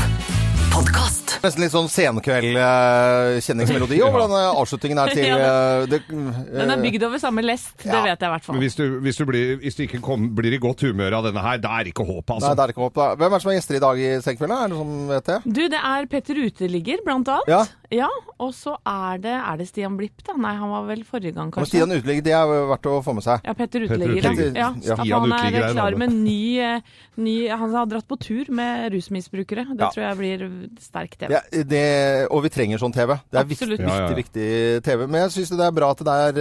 Podkast. 0.72 1.34
Nesten 1.42 1.60
litt 1.64 1.72
sånn 1.74 1.88
senkveld-kjenningsmelodi 1.92 3.98
over 4.06 4.22
denne 4.24 4.38
avslutningen 4.56 4.98
her 5.02 5.10
til 5.12 5.26
eh, 5.34 5.82
det, 5.90 5.98
Den 6.08 6.70
er 6.72 6.80
bygd 6.80 7.02
over 7.08 7.18
samme 7.20 7.42
lest, 7.44 7.74
det 7.82 7.90
Ja. 7.92 8.00
vet 8.06 8.20
jeg 8.22 8.28
i 8.28 8.30
hvert 8.32 8.46
fall. 8.46 8.56
Hvis 8.62 8.76
du, 8.78 8.84
hvis 9.04 9.16
du, 9.20 9.24
blir, 9.28 9.46
hvis 9.60 9.76
du 9.76 9.82
ikke 9.84 10.00
kom, 10.04 10.20
blir 10.38 10.52
i 10.56 10.60
godt 10.62 10.80
humør 10.86 11.12
av 11.18 11.22
denne 11.28 11.42
her, 11.44 11.56
da 11.60 11.70
er 11.76 11.82
det 11.84 11.90
ikke 11.92 12.06
håp, 12.08 12.24
Nei, 12.24 12.34
altså. 12.38 12.52
det 12.56 12.62
er 12.64 12.68
ikke 12.72 12.84
håp. 12.86 12.94
da. 12.96 13.06
Hvem 13.20 13.28
er 13.28 13.36
det 13.36 13.42
som 13.44 13.52
er 13.52 13.56
gjester 13.58 13.76
i 13.76 13.82
dag 13.84 13.96
i 14.00 14.02
senkvelden? 14.24 14.56
Er 14.56 14.64
det 14.64 14.72
noen 14.76 14.86
som 14.86 14.92
vet 15.12 15.26
det? 15.32 15.38
Du, 15.44 15.62
det 15.76 15.82
er 15.92 16.00
Petter 16.14 16.36
Uteligger, 16.46 16.98
blant 17.04 17.28
annet. 17.36 17.48
Ja. 17.52 17.62
Ja, 17.92 18.08
og 18.40 18.54
så 18.56 18.72
er 18.88 19.18
det, 19.20 19.32
er 19.36 19.58
det 19.60 19.66
Stian 19.68 19.98
Blipp, 19.98 20.22
da? 20.24 20.32
Nei, 20.40 20.54
han 20.56 20.70
var 20.72 20.86
vel 20.88 21.02
forrige 21.04 21.34
gang, 21.36 21.50
Og 21.52 21.60
Men 21.60 21.68
Stian 21.68 21.90
Uteligger, 21.92 22.24
det 22.24 22.32
er 22.32 22.52
verdt 22.70 22.88
å 22.88 22.94
få 23.04 23.12
med 23.18 23.24
seg. 23.26 23.42
Ja, 23.44 23.52
Petter 23.58 23.84
Uteligger. 23.84 24.28
Ja. 24.56 24.70
Ja. 24.80 24.96
Han 25.12 25.34
er 25.36 25.58
klar 25.74 25.96
med 26.00 26.14
ny, 26.16 26.58
eh, 26.58 26.80
ny 27.20 27.34
Han 27.52 27.74
har 27.76 27.86
dratt 27.90 28.08
på 28.08 28.16
tur 28.18 28.48
med 28.50 28.92
rusmisbrukere. 28.94 29.66
Det 29.76 29.80
Ja. 29.84 29.90
tror 29.92 30.04
jeg 30.08 30.18
blir 30.22 30.46
sterk 30.80 31.18
TV. 31.18 31.32
Ja, 31.36 31.40
det, 31.74 31.84
og 32.30 32.42
vi 32.42 32.48
trenger 32.48 32.78
sånn 32.80 32.94
TV. 32.96 33.18
Det 33.30 33.40
er 33.40 33.44
viktig, 33.44 33.68
viktig, 33.76 33.88
Ja, 33.88 33.98
ja, 33.98 34.08
ja. 34.08 34.14
viktig 34.16 34.82
TV. 34.84 35.06
Men 35.06 35.20
jeg 35.28 35.30
syns 35.36 35.50
det 35.56 35.66
er 35.66 35.72
bra 35.72 35.90
at 35.90 35.98
det 35.98 36.08
er 36.08 36.40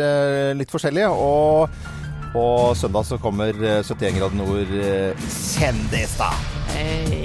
eh, 0.51 0.53
litt 0.55 0.71
forskjellig. 0.71 1.09
Og 1.11 1.69
på 2.31 2.45
søndag 2.79 3.03
så 3.05 3.19
kommer 3.19 3.49
eh, 3.51 3.83
71 3.83 4.15
grader 4.15 4.35
nord 4.39 4.71
Kjendis, 5.27 6.15
da. 6.17 6.31
Hey. 6.71 7.20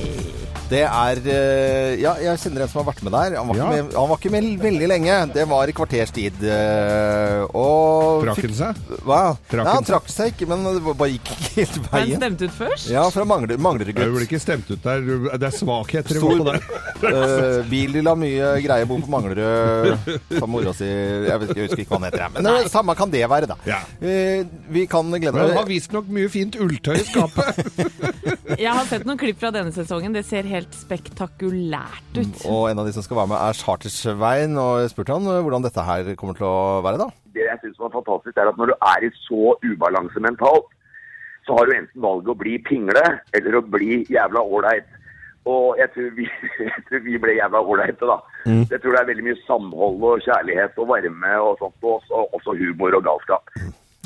Det 0.67 0.81
er 0.83 1.21
eh, 1.31 1.93
Ja, 2.03 2.17
jeg 2.19 2.41
kjenner 2.43 2.65
en 2.65 2.71
som 2.71 2.81
har 2.83 2.89
vært 2.89 3.03
med 3.07 3.15
der. 3.15 3.37
Han 3.39 3.47
var, 3.51 3.57
Ja. 3.57 3.67
ikke, 3.71 3.85
med, 3.87 3.95
han 3.95 4.09
var 4.11 4.19
ikke 4.21 4.33
med 4.35 4.47
veldig 4.65 4.89
lenge. 4.91 5.17
Det 5.37 5.45
var 5.49 5.71
i 5.71 5.75
kvarters 5.77 6.11
tid. 6.15 6.41
eh, 6.43 7.45
og 7.55 8.25
Trakk 8.27 8.41
han 8.43 8.57
seg? 8.59 8.81
Hva? 9.07 9.21
Traken. 9.47 9.67
ja, 9.67 9.75
han 9.77 9.87
trakk 9.87 10.09
seg 10.11 10.33
ikke, 10.33 10.49
men 10.51 10.65
det 10.67 10.83
bare 10.89 11.11
gikk 11.13 11.31
ikke 11.31 11.53
helt 11.61 11.79
veien. 11.93 12.11
han 12.11 12.23
stemte 12.23 12.49
ut 12.51 12.57
først? 12.57 12.91
Ja, 12.91 13.05
fra 13.15 13.25
Mangler, 13.25 13.55
Jeg 13.55 13.59
blir 13.61 13.65
Manglerudgutt. 13.69 14.27
ikke 14.27 14.41
stemt 14.43 14.71
ut 14.71 14.83
der. 14.83 15.07
Det 15.39 15.47
er 15.51 15.55
svakheter 15.55 16.19
i 16.19 16.39
der. 16.51 16.61
Uh, 16.97 17.63
Bildil 17.71 18.09
har 18.11 18.17
mye 18.19 18.51
greie 18.65 18.87
bo 18.89 18.99
på 18.99 19.13
Manglerud. 19.13 19.99
Som 20.39 20.51
mora 20.51 20.73
si 20.75 20.87
Jeg, 20.89 21.39
vet, 21.43 21.55
jeg 21.57 21.69
husker 21.69 21.85
ikke 21.85 21.93
hva 21.95 22.01
han 22.01 22.09
heter. 22.09 22.25
jeg. 22.25 22.33
Men 22.35 22.49
det, 22.49 22.71
samme 22.73 22.95
kan 22.97 23.11
det 23.13 23.23
være, 23.29 23.47
da. 23.53 23.57
Ja. 23.69 23.83
Uh, 24.03 24.47
vi 24.73 24.87
kan 24.91 25.11
glede 25.13 25.31
Men 25.37 25.43
han 25.51 25.57
har 25.61 25.63
oss 25.63 25.71
visstnok 25.71 26.09
mye 26.11 26.29
fint 26.33 26.57
ulltøy 26.59 26.97
i 26.99 27.07
skapet. 27.07 27.63
Jeg 28.57 28.73
har 28.73 28.87
sett 28.89 29.03
noen 29.05 29.19
klipp 29.21 29.37
fra 29.43 29.51
denne 29.53 29.69
sesongen. 29.75 30.15
Det 30.17 30.23
ser 30.25 30.47
helt 30.49 30.56
spektakulært 30.75 32.17
ut. 32.19 32.41
Og 32.49 32.71
en 32.71 32.81
av 32.81 32.89
de 32.89 32.95
som 32.97 33.05
skal 33.05 33.21
være 33.21 33.33
med, 33.35 33.39
er 33.39 33.59
Chartersvein. 33.59 34.57
Og 34.61 34.81
jeg 34.83 34.93
spurte 34.93 35.17
han 35.17 35.29
eh, 35.31 35.43
hvordan 35.45 35.67
dette 35.67 35.85
her 35.85 36.13
kommer 36.19 36.39
til 36.39 36.49
å 36.49 36.83
være, 36.87 37.01
da. 37.03 37.11
det 37.37 37.45
jeg 37.45 37.61
syns 37.63 37.83
var 37.85 37.95
fantastisk, 37.95 38.37
er 38.37 38.51
at 38.51 38.61
når 38.61 38.73
du 38.73 38.77
er 38.77 39.07
i 39.07 39.13
så 39.25 39.55
ubalanse 39.67 40.23
mentalt, 40.25 40.69
så 41.47 41.55
har 41.59 41.69
du 41.69 41.77
enten 41.77 42.03
valget 42.03 42.33
å 42.33 42.39
bli 42.39 42.57
pingle 42.67 43.05
eller 43.37 43.59
å 43.59 43.65
bli 43.77 44.03
jævla 44.11 44.43
ålreit. 44.43 44.89
Og 45.47 45.79
jeg 45.79 45.93
tror 45.95 46.09
vi, 46.17 46.27
jeg 46.67 46.85
tror 46.89 47.05
vi 47.05 47.19
ble 47.23 47.37
jævla 47.39 47.63
ålreite, 47.63 48.09
da. 48.09 48.19
Jeg 48.47 48.81
tror 48.81 48.97
det 48.97 49.03
er 49.03 49.11
veldig 49.13 49.27
mye 49.29 49.43
samhold 49.47 50.07
og 50.07 50.25
kjærlighet 50.27 50.81
og 50.83 50.89
varme 50.91 51.35
og 51.43 51.61
sånt, 51.61 51.77
og 51.85 52.01
også, 52.01 52.25
også 52.39 52.57
humor 52.59 52.99
og 52.99 53.07
galskap. 53.07 53.53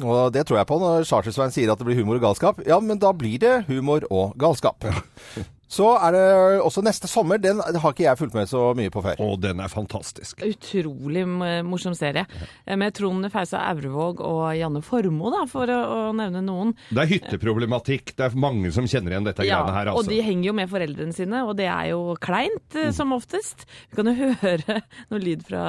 Og 0.01 0.33
det 0.33 0.47
tror 0.49 0.61
jeg 0.61 0.69
på 0.69 0.79
når 0.81 1.07
Chartersveien 1.09 1.53
sier 1.53 1.73
at 1.73 1.81
det 1.81 1.87
blir 1.89 1.99
humor 2.01 2.17
og 2.17 2.25
galskap. 2.29 2.61
Ja, 2.69 2.81
men 2.81 3.01
da 3.01 3.13
blir 3.17 3.41
det 3.41 3.65
humor 3.69 4.05
og 4.11 4.37
galskap. 4.41 4.85
Så 5.71 5.87
er 6.03 6.15
det 6.17 6.23
også 6.65 6.83
neste 6.83 7.07
sommer. 7.11 7.39
Den 7.39 7.61
har 7.63 7.93
ikke 7.93 8.03
jeg 8.03 8.19
fulgt 8.19 8.35
med 8.35 8.49
så 8.51 8.71
mye 8.75 8.91
på 8.91 9.03
før. 9.05 9.21
Å, 9.23 9.29
den 9.39 9.63
er 9.63 9.71
fantastisk. 9.71 10.43
Utrolig 10.43 11.23
morsom 11.67 11.95
serie. 11.95 12.25
Eh, 12.67 12.75
Med 12.81 12.97
Trond 12.97 13.29
Fausa 13.31 13.63
Aurevåg 13.71 14.23
og 14.27 14.43
Janne 14.59 14.83
Formoe, 14.83 15.31
da, 15.35 15.45
for 15.51 15.71
å, 15.71 15.79
å 15.79 16.01
nevne 16.17 16.43
noen. 16.43 16.75
Det 16.91 17.05
er 17.05 17.11
hytteproblematikk. 17.13 18.15
Det 18.19 18.27
er 18.27 18.39
mange 18.41 18.73
som 18.75 18.89
kjenner 18.91 19.15
igjen 19.15 19.29
dette 19.29 19.47
Ja, 19.47 19.61
greiene 19.61 19.77
her, 19.77 19.93
og 19.93 20.01
altså. 20.03 20.11
de 20.11 20.19
henger 20.27 20.51
jo 20.51 20.57
med 20.59 20.73
foreldrene 20.73 21.15
sine, 21.15 21.45
og 21.47 21.55
det 21.61 21.69
er 21.71 21.93
jo 21.93 22.01
kleint, 22.23 22.67
mm. 22.75 22.91
som 22.97 23.15
oftest. 23.15 23.67
Vi 23.93 24.01
kan 24.01 24.11
jo 24.11 24.33
høre 24.45 24.81
noe 25.13 25.23
lyd 25.23 25.45
fra 25.47 25.63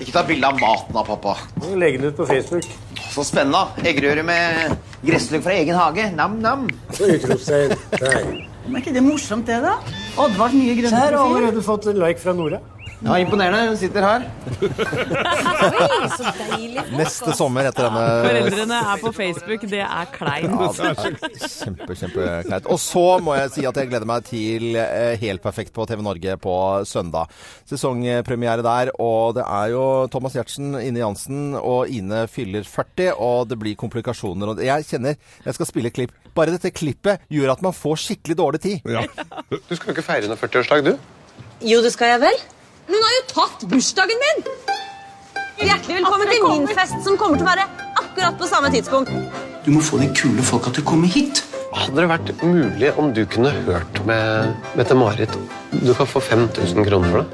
Ikke 0.00 0.16
ta 0.16 0.24
bilde 0.26 0.50
av 0.50 0.58
maten 0.58 0.98
da, 0.98 1.04
pappa. 1.06 1.36
Legg 1.78 2.00
den 2.00 2.10
ut 2.10 2.18
på 2.18 2.26
Facebook. 2.30 2.66
Så 3.14 3.22
spennende. 3.26 3.68
Eggerøre 3.86 4.26
med 4.26 4.74
gressløk 5.06 5.46
fra 5.46 5.54
egen 5.60 5.78
hage. 5.78 6.08
Nam-nam. 6.18 6.66
Utropstegn. 6.98 8.50
Der. 8.64 8.72
Er 8.72 8.80
ikke 8.80 8.94
det 8.94 9.02
morsomt, 9.04 9.46
det, 9.46 9.60
da? 9.62 9.74
Oddvars 10.18 10.54
nye 10.54 10.88
Så 10.88 10.96
her 10.96 11.16
har 11.16 11.36
allerede 11.36 11.62
fått 11.62 11.84
like 11.94 12.20
fra 12.20 12.32
Nora. 12.32 12.60
Ja, 13.04 13.18
imponerende. 13.20 13.66
Hun 13.68 13.76
sitter 13.76 14.00
her. 14.04 14.22
Neste 16.94 17.32
sommer 17.36 17.64
etter 17.68 17.84
denne 17.88 18.04
Foreldrene 18.24 18.78
er 18.94 18.98
på 19.02 19.10
Facebook, 19.16 19.60
det 19.68 19.82
er 19.84 20.06
kleint. 20.14 20.48
Ja, 20.48 20.68
kjempe, 21.44 21.96
kjempekleint. 21.98 22.66
Og 22.72 22.78
så 22.80 23.04
må 23.24 23.34
jeg 23.36 23.50
si 23.54 23.62
at 23.68 23.76
jeg 23.80 23.88
gleder 23.90 24.08
meg 24.08 24.24
til 24.28 24.76
eh, 24.80 25.14
Helt 25.20 25.42
perfekt 25.44 25.72
på 25.76 25.84
TV 25.88 26.00
Norge 26.04 26.36
på 26.40 26.54
søndag. 26.88 27.24
Sesongpremiere 27.68 28.62
der, 28.64 28.90
og 29.02 29.34
det 29.38 29.44
er 29.44 29.66
jo 29.74 29.84
Thomas 30.12 30.34
Giertsen, 30.38 30.68
Ine 30.80 31.00
Jansen 31.04 31.54
og 31.60 31.88
Ine 31.92 32.24
fyller 32.30 32.64
40, 32.64 33.12
og 33.20 33.48
det 33.52 33.58
blir 33.60 33.76
komplikasjoner. 33.80 34.46
Og 34.54 34.64
jeg 34.64 34.88
kjenner 34.88 35.14
jeg 35.44 35.52
skal 35.58 35.68
spille 35.68 35.92
klipp. 35.94 36.12
Bare 36.34 36.54
dette 36.56 36.72
klippet 36.74 37.20
gjør 37.32 37.52
at 37.54 37.62
man 37.64 37.76
får 37.76 37.96
skikkelig 38.08 38.36
dårlig 38.40 38.60
tid. 38.64 38.76
Ja. 38.88 39.04
Du 39.52 39.74
skal 39.76 39.92
jo 39.92 39.96
ikke 39.98 40.08
feire 40.08 40.26
noen 40.30 40.40
40-årsdag, 40.40 40.78
du? 40.88 40.92
Jo, 41.64 41.78
det 41.84 41.92
skal 41.94 42.08
jeg 42.16 42.20
vel. 42.24 42.38
Hun 42.86 43.00
har 43.00 43.12
jo 43.16 43.22
tatt 43.30 43.64
bursdagen 43.70 44.20
min! 44.20 44.44
Hjertelig 45.64 45.96
velkommen 46.02 46.28
til 46.28 46.44
min 46.44 46.66
fest, 46.76 46.98
som 47.06 47.16
kommer 47.20 47.40
til 47.40 47.46
å 47.46 47.48
være 47.48 47.64
akkurat 48.02 48.36
på 48.40 48.48
samme 48.50 48.70
tidspunkt. 48.74 49.12
Du 49.64 49.70
må 49.72 49.80
få 49.84 50.00
de 50.02 50.10
kule 50.12 50.44
folka 50.44 50.72
til 50.74 50.84
å 50.84 50.88
komme 50.90 51.08
hit. 51.08 51.40
Hadde 51.74 51.96
det 52.02 52.10
vært 52.10 52.32
mulig 52.44 52.92
om 53.00 53.14
du 53.16 53.22
kunne 53.30 53.54
hørt 53.64 54.02
med 54.06 54.52
Mette-Marit? 54.78 55.32
Du 55.72 55.94
kan 55.96 56.10
få 56.10 56.20
5000 56.22 56.86
kroner 56.90 57.14
for 57.14 57.24
det. 57.24 57.28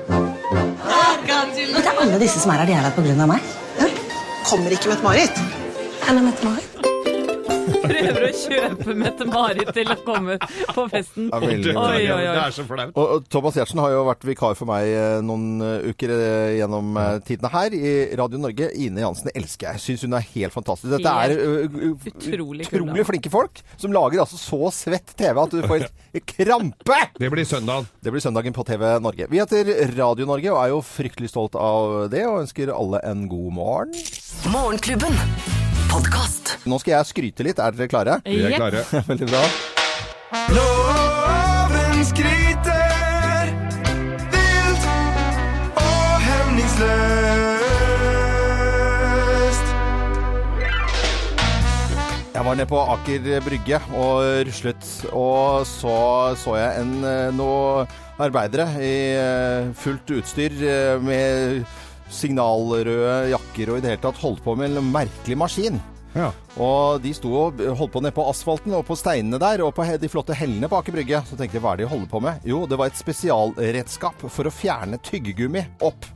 Vet 1.74 1.84
du, 1.84 1.90
alle 1.90 2.20
disse 2.22 2.40
som 2.40 2.54
er 2.54 2.62
her, 2.62 2.70
de 2.70 2.78
er 2.78 2.86
her 2.86 3.24
av 3.26 3.32
meg. 3.34 3.54
Kommer 4.46 4.76
ikke 4.76 4.94
Mette-Marit. 4.94 5.42
Eller 6.06 6.30
Mette-Marit. 6.30 6.79
Prøver 7.84 8.26
å 8.26 8.32
kjøpe 8.40 8.96
Mette-Marit 8.98 9.72
til 9.76 9.92
å 9.92 9.98
komme 10.06 10.38
på 10.40 10.86
festen. 10.92 11.28
Ja, 11.30 11.40
veldig 11.42 11.74
oi, 11.74 11.86
Oi, 12.00 12.04
oi, 12.14 12.22
Det 12.24 12.42
er 12.44 12.56
så 12.56 12.66
flaut. 12.68 12.94
Og, 12.94 13.14
og 13.16 13.28
Thomas 13.32 13.58
Giertsen 13.58 13.82
har 13.82 13.94
jo 13.94 14.04
vært 14.08 14.26
vikar 14.28 14.56
for 14.58 14.70
meg 14.70 14.88
eh, 14.90 15.18
noen 15.24 15.64
eh, 15.64 15.90
uker 15.92 16.14
eh, 16.16 16.56
gjennom 16.60 16.98
tidene 17.26 17.52
her 17.52 17.76
i 17.76 17.94
Radio 18.18 18.40
Norge. 18.42 18.70
Ine 18.80 19.04
Jansen 19.04 19.32
elsker 19.34 19.70
jeg. 19.70 19.84
Syns 19.84 20.06
hun 20.06 20.18
er 20.18 20.26
helt 20.34 20.54
fantastisk. 20.54 20.90
Dette 20.94 21.16
er 21.24 21.36
uh, 21.38 21.80
utrolig 22.10 22.68
utrolig 22.70 23.06
flinke 23.06 23.30
folk 23.32 23.62
som 23.76 23.92
lager 23.94 24.22
altså 24.22 24.38
så 24.40 24.70
svett 24.74 25.14
TV 25.18 25.40
at 25.42 25.54
du 25.54 25.62
får 25.64 25.86
helt 25.86 26.26
krampe! 26.34 27.00
Det 27.18 27.30
blir 27.32 27.44
søndag. 27.44 27.86
Det 28.00 28.12
blir 28.12 28.20
søndagen 28.20 28.56
på 28.56 28.64
TV 28.64 28.98
Norge. 29.02 29.26
Vi 29.30 29.40
heter 29.40 29.72
Radio 29.96 30.28
Norge 30.28 30.52
og 30.52 30.62
er 30.64 30.74
jo 30.74 30.82
fryktelig 30.84 31.32
stolt 31.32 31.58
av 31.58 32.10
det, 32.12 32.26
og 32.28 32.44
ønsker 32.44 32.74
alle 32.74 33.02
en 33.06 33.26
god 33.30 33.50
morgen. 33.60 33.98
Morgenklubben. 34.50 35.59
Podkast. 35.90 36.54
Nå 36.70 36.78
skal 36.78 36.92
jeg 36.94 37.06
skryte 37.08 37.42
litt. 37.46 37.58
Er 37.58 37.74
dere 37.74 37.88
klare? 37.90 38.14
Vi 38.22 38.38
er 38.46 38.54
klare. 38.54 38.84
Veldig 39.10 39.26
bra. 39.30 39.40
Loven 40.54 42.04
skryter 42.06 43.50
vilt 44.30 44.84
og 45.82 46.12
hemningsløst. 46.26 46.80
Jeg 52.36 52.42
var 52.46 52.54
nede 52.54 52.70
på 52.70 52.78
Aker 52.94 53.26
Brygge 53.44 53.78
og 53.90 54.22
ruslet, 54.48 54.86
og 55.10 55.66
så 55.68 55.96
så 56.38 56.54
jeg 56.60 56.84
en, 56.84 56.94
noen 57.36 57.90
arbeidere 58.20 58.66
i 58.84 58.94
eh, 59.16 59.70
fullt 59.76 60.10
utstyr 60.20 60.52
eh, 60.60 60.96
med 61.02 61.62
signalrøde 62.10 63.30
jakker 63.32 63.72
og 63.72 63.78
i 63.78 63.84
det 63.84 63.94
hele 63.94 64.02
tatt 64.04 64.20
holdt 64.22 64.42
på 64.44 64.56
med 64.58 64.76
en 64.76 64.92
merkelig 64.92 65.38
maskin. 65.38 65.80
Ja. 66.10 66.32
Og 66.58 66.98
de 67.04 67.12
sto 67.14 67.30
og 67.38 67.60
holdt 67.78 67.92
på 67.94 68.00
nede 68.02 68.14
på 68.16 68.24
asfalten 68.26 68.74
og 68.74 68.82
på 68.88 68.96
steinene 68.98 69.38
der 69.38 69.62
og 69.62 69.74
på 69.76 69.84
de 70.02 70.08
flotte 70.10 70.34
hellene 70.34 70.66
på 70.70 70.80
Aker 70.80 70.96
Brygge. 70.96 71.20
Så 71.28 71.38
tenkte 71.38 71.58
jeg, 71.58 71.62
hva 71.62 71.74
er 71.76 71.82
det 71.82 71.86
de 71.86 71.92
holder 71.92 72.10
på 72.10 72.22
med? 72.24 72.40
Jo, 72.50 72.64
det 72.66 72.78
var 72.80 72.90
et 72.90 72.98
spesialredskap 72.98 74.24
for 74.26 74.50
å 74.50 74.54
fjerne 74.54 74.98
tyggegummi 75.06 75.62
opp. 75.86 76.08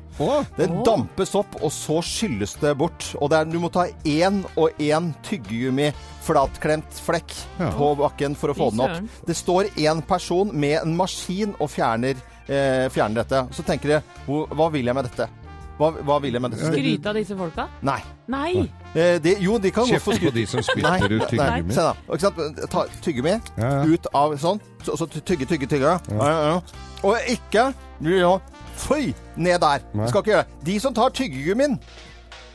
Det 0.55 0.69
dampes 0.87 1.33
opp, 1.35 1.57
og 1.59 1.73
så 1.75 1.97
skylles 2.07 2.53
det 2.63 2.77
bort. 2.79 3.07
Og 3.19 3.31
det 3.33 3.39
er, 3.41 3.49
du 3.51 3.57
må 3.63 3.71
ta 3.75 3.89
én 4.07 4.45
og 4.55 4.77
én 4.83 5.09
tyggegummi 5.27 5.89
flatklemt 6.23 7.01
flekk 7.03 7.35
Ja. 7.59 7.71
på 7.75 7.89
bakken 7.99 8.37
for 8.39 8.51
å 8.53 8.55
få 8.55 8.71
den 8.71 8.85
opp. 8.87 9.01
Det 9.27 9.35
står 9.35 9.73
én 9.75 10.03
person 10.07 10.51
med 10.55 10.83
en 10.85 10.95
maskin 10.97 11.55
og 11.59 11.71
fjerner, 11.71 12.15
eh, 12.47 12.87
fjerner 12.95 13.23
dette. 13.25 13.47
Så 13.55 13.63
tenker 13.67 13.89
jeg, 13.97 14.03
hva 14.27 14.71
vil 14.71 14.87
jeg 14.87 14.95
med 14.95 15.05
dette? 15.11 15.29
Hva, 15.79 15.91
hva 16.07 16.19
vil 16.23 16.37
jeg 16.37 16.43
med 16.43 16.55
det? 16.55 16.61
Skryte 16.63 17.11
av 17.11 17.17
disse 17.19 17.37
folka? 17.39 17.65
Nei. 17.83 17.99
Nei! 18.31 18.51
Eh, 18.95 19.17
det, 19.23 19.37
jo, 19.43 19.57
de 19.59 19.73
kan 19.75 19.83
godt 19.83 19.97
Kjeft 19.97 20.07
få 20.07 20.17
på 20.23 20.33
de 20.37 20.45
som 20.47 20.63
spytter 20.63 21.17
ut 21.17 21.25
tyggegummi. 21.33 21.75
Se 21.75 21.87
da. 21.89 21.95
Ikke 22.07 22.21
sant? 22.29 22.61
Ta 22.71 22.85
tyggegummi 23.03 23.35
Ja, 23.59 23.71
ja. 23.81 23.85
ut 23.91 24.07
av 24.15 24.37
sånn, 24.39 24.63
så, 24.87 24.95
så 25.01 25.09
tygge, 25.19 25.49
tygge, 25.51 25.67
tygge. 25.71 25.97
Ja, 26.15 26.29
ja, 26.31 26.45
ja. 26.53 26.85
Og 27.05 27.31
ikke 27.35 27.67
ja, 28.07 28.37
Føy! 28.85 29.13
Ned 29.37 29.61
der. 29.63 29.83
Nei. 29.95 30.09
Skal 30.11 30.23
ikke 30.23 30.33
gjøre 30.33 30.47
det. 30.47 30.63
De 30.67 30.79
som 30.83 30.95
tar 30.95 31.13
tyggegummien 31.15 31.77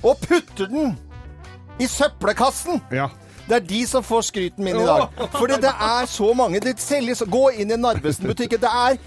og 0.03 0.19
putter 0.23 0.67
den 0.71 0.95
i 1.79 1.87
søppelkassen 1.87 2.79
Ja. 2.91 3.09
Det 3.49 3.55
er 3.57 3.65
de 3.65 3.79
som 3.89 4.03
får 4.05 4.27
skryten 4.27 4.65
min 4.65 4.77
i 4.77 4.85
dag. 4.85 5.07
Fordi 5.33 5.57
det 5.63 5.71
er 5.73 6.09
så 6.09 6.33
mange. 6.37 6.61
Det 6.61 6.75
selges 6.81 7.23
Gå 7.29 7.49
inn 7.61 7.73
i 7.73 7.77
Narvesen-butikken. 7.77 8.61
Det 8.61 8.69
er, 8.69 8.97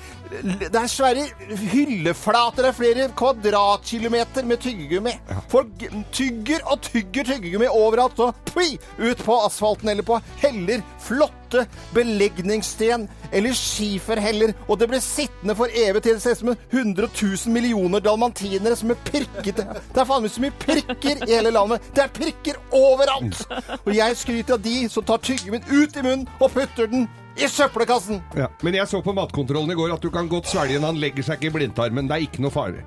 det 0.62 0.78
er 0.78 0.88
svære 0.90 1.26
hylleflater. 1.72 2.62
Det 2.62 2.70
er 2.72 2.76
flere 2.76 3.08
kvadratkilometer 3.18 4.46
med 4.46 4.62
tyggegummi. 4.62 5.14
Folk 5.52 5.86
tygger 6.14 6.66
og 6.66 6.82
tygger 6.86 7.30
tyggegummi 7.32 7.70
overalt. 7.70 8.18
Og 8.18 8.34
pui, 8.50 8.74
ut 8.98 9.22
på 9.22 9.38
asfalten 9.46 9.94
eller 9.94 10.06
på 10.06 10.18
heller. 10.42 10.82
Flotte 11.02 11.41
putte 11.52 11.66
belegningssten 11.94 13.08
eller 13.32 13.54
skiferheller, 13.56 14.52
og 14.68 14.78
det 14.80 14.88
ble 14.90 15.00
sittende 15.02 15.56
for 15.56 15.72
evig 15.72 16.02
til. 16.02 16.16
Det 16.16 16.22
ser 16.22 16.36
ut 16.36 16.42
som 16.42 16.52
en 16.52 16.60
100 16.70 17.08
000 17.22 17.54
millioner 17.54 18.00
dalmantinere 18.04 18.76
som 18.76 18.92
er 18.92 19.00
pirkete. 19.08 19.66
Det 19.92 20.02
er 20.02 20.08
faen 20.08 20.24
meg 20.24 20.32
så 20.34 20.44
mye 20.44 20.56
prikker 20.62 21.24
i 21.26 21.32
hele 21.32 21.52
landet. 21.54 21.82
Det 21.94 22.04
er 22.04 22.14
prikker 22.16 22.60
overalt! 22.76 23.44
Og 23.82 23.92
jeg 23.96 24.16
skryter 24.20 24.58
av 24.58 24.64
de 24.64 24.76
som 24.92 25.06
tar 25.06 25.22
tyggeminn 25.24 25.64
ut 25.70 25.96
i 25.96 26.04
munnen 26.04 26.28
og 26.38 26.52
putter 26.54 26.90
den 26.90 27.08
i 27.40 27.48
søppelkassen. 27.48 28.20
Ja. 28.36 28.50
Men 28.62 28.76
jeg 28.76 28.90
så 28.90 29.00
på 29.04 29.14
matkontrollen 29.16 29.72
i 29.72 29.78
går 29.78 29.94
at 29.94 30.04
du 30.04 30.10
kan 30.12 30.28
godt 30.28 30.50
svelge 30.52 30.76
den. 30.76 30.88
Han 30.88 31.00
legger 31.00 31.24
seg 31.24 31.40
ikke 31.40 31.52
i 31.52 31.56
blindtarmen. 31.60 32.10
Det 32.10 32.18
er 32.18 32.28
ikke 32.28 32.44
noe 32.44 32.52
farlig. 32.52 32.84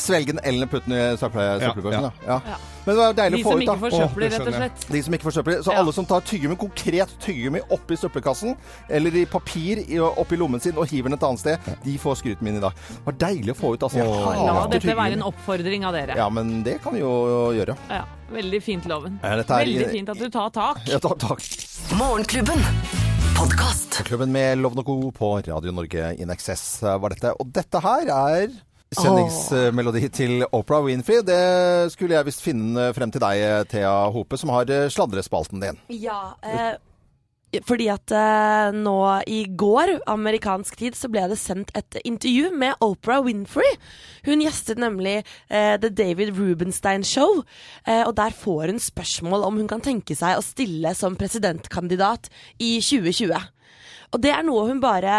Svelge 0.00 0.32
den 0.32 0.40
eller 0.44 0.66
putte 0.66 0.88
den 0.88 0.96
i 0.96 1.16
søppel- 1.20 1.60
Ja, 1.92 2.10
ja. 2.26 2.40
Ja. 2.46 2.56
Men 2.84 2.96
det 2.96 3.02
var 3.02 3.12
deilig 3.14 3.36
De 3.36 3.42
å 3.42 3.46
få 3.46 3.50
som 3.52 3.60
ut, 3.60 3.66
da. 3.66 3.72
ikke 3.74 3.82
forsøpler, 3.90 4.30
rett 4.32 4.46
og 4.48 4.54
slett. 4.54 4.86
De 4.90 5.02
som 5.02 5.14
ikke 5.14 5.26
forsøpler. 5.28 5.62
Så 5.62 5.72
alle 5.76 5.92
som 5.92 6.06
tar 6.06 6.20
tyggegummi, 6.26 6.56
konkret 6.58 7.08
tyggegummi 7.20 7.60
oppi 7.70 7.94
søppelkassen, 8.00 8.56
eller 8.90 9.14
i 9.14 9.24
papir 9.26 9.78
i- 9.86 9.98
oppi 10.00 10.36
lommen 10.36 10.60
sin 10.60 10.72
og 10.76 10.88
hiver 10.88 11.04
den 11.10 11.12
et 11.14 11.22
annet 11.22 11.38
sted, 11.38 11.58
de 11.84 11.98
får 11.98 12.16
skryten 12.22 12.42
min 12.42 12.56
i 12.56 12.60
dag. 12.60 12.72
Det 12.74 13.04
var 13.06 13.12
deilig 13.12 13.52
å 13.54 13.56
få 13.60 13.74
ut. 13.74 13.80
Altså, 13.82 13.98
jeg 13.98 14.06
La 14.08 14.66
dette 14.66 14.96
være 14.96 15.12
en 15.12 15.22
oppfordring 15.22 15.84
av 15.84 15.92
dere. 15.94 16.16
Ja, 16.16 16.28
men 16.28 16.62
det 16.64 16.82
kan 16.82 16.92
vi 16.94 17.00
jo 17.00 17.52
gjøre. 17.52 17.76
Ja, 17.90 18.04
veldig 18.32 18.62
fint, 18.62 18.84
Loven. 18.86 19.20
Ja, 19.22 19.36
dette 19.36 19.50
er- 19.52 19.64
Veldig 19.64 19.90
fint 19.90 20.08
at 20.08 20.18
du 20.18 20.28
tar 20.30 20.50
tak. 20.50 20.78
Ja, 20.88 20.98
tar 20.98 21.14
tak. 21.14 21.38
Morgenklubben. 21.94 22.58
Podkast. 23.36 24.02
Klubben 24.04 24.32
med 24.32 24.58
Loven 24.58 24.78
og 24.78 24.86
Co. 24.86 25.10
på 25.10 25.46
Radio 25.46 25.70
Norge 25.72 26.16
in 26.18 26.30
excess 26.30 26.80
var 26.82 27.08
dette. 27.10 27.32
Og 27.38 27.52
dette 27.52 27.80
her 27.80 28.08
er 28.08 28.48
sendingsmelodi 28.96 30.06
til 30.12 30.46
Oprah 30.52 30.84
Winfrey. 30.86 31.22
Det 31.26 31.42
skulle 31.94 32.18
jeg 32.18 32.28
visst 32.28 32.44
finne 32.44 32.90
frem 32.96 33.12
til 33.12 33.22
deg, 33.24 33.66
Thea 33.72 33.92
Hope, 34.12 34.38
som 34.40 34.52
har 34.54 34.70
eh, 34.70 34.88
sladrespalten 34.92 35.62
din. 35.62 35.78
Ja, 36.02 36.34
eh, 36.46 36.74
fordi 37.60 37.88
at 37.92 38.12
eh, 38.16 38.72
nå 38.72 38.96
i 39.28 39.42
går, 39.60 39.98
amerikansk 40.08 40.78
tid, 40.80 40.96
så 40.96 41.10
ble 41.12 41.26
det 41.28 41.36
sendt 41.40 41.72
et 41.76 41.98
intervju 42.00 42.48
med 42.56 42.80
Oprah 42.84 43.20
Winfrey. 43.26 43.76
Hun 44.24 44.40
gjestet 44.44 44.80
nemlig 44.80 45.18
eh, 45.20 45.76
The 45.76 45.90
David 45.92 46.32
Rubenstein 46.38 47.04
Show, 47.04 47.42
eh, 47.84 48.06
og 48.06 48.16
der 48.16 48.32
får 48.32 48.72
hun 48.72 48.80
spørsmål 48.80 49.44
om 49.44 49.60
hun 49.60 49.68
kan 49.68 49.84
tenke 49.84 50.16
seg 50.16 50.38
å 50.38 50.46
stille 50.46 50.94
som 50.96 51.18
presidentkandidat 51.20 52.32
i 52.56 52.78
2020. 52.80 53.36
Og 54.12 54.20
det 54.20 54.32
er 54.34 54.42
noe 54.44 54.66
hun 54.68 54.80
bare 54.82 55.12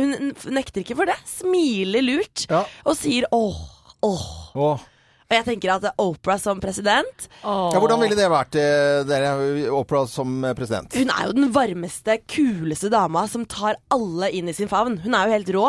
Hun 0.00 0.32
nekter 0.56 0.84
ikke 0.84 0.96
for 0.98 1.10
det. 1.10 1.18
Smiler 1.28 2.04
lurt 2.04 2.46
og 2.50 2.96
sier 2.98 3.28
åh, 3.36 3.60
åh. 4.06 4.24
Åh. 4.56 4.86
Og 5.30 5.36
jeg 5.36 5.46
tenker 5.46 5.70
at 5.76 5.84
Oprah 6.02 6.40
som 6.42 6.58
president 6.58 7.28
Ja, 7.44 7.78
hvordan 7.78 8.00
ville 8.02 8.16
det 8.18 8.26
vært, 8.32 8.56
eh, 8.58 9.04
dere, 9.06 9.68
Oprah 9.78 10.08
som 10.10 10.40
president? 10.58 10.90
Hun 10.98 11.12
er 11.14 11.28
jo 11.28 11.36
den 11.36 11.52
varmeste, 11.54 12.16
kuleste 12.26 12.90
dama 12.90 13.22
som 13.30 13.44
tar 13.46 13.78
alle 13.94 14.32
inn 14.34 14.50
i 14.50 14.54
sin 14.56 14.66
favn. 14.70 14.98
Hun 15.04 15.14
er 15.14 15.28
jo 15.28 15.36
helt 15.36 15.52
rå. 15.54 15.68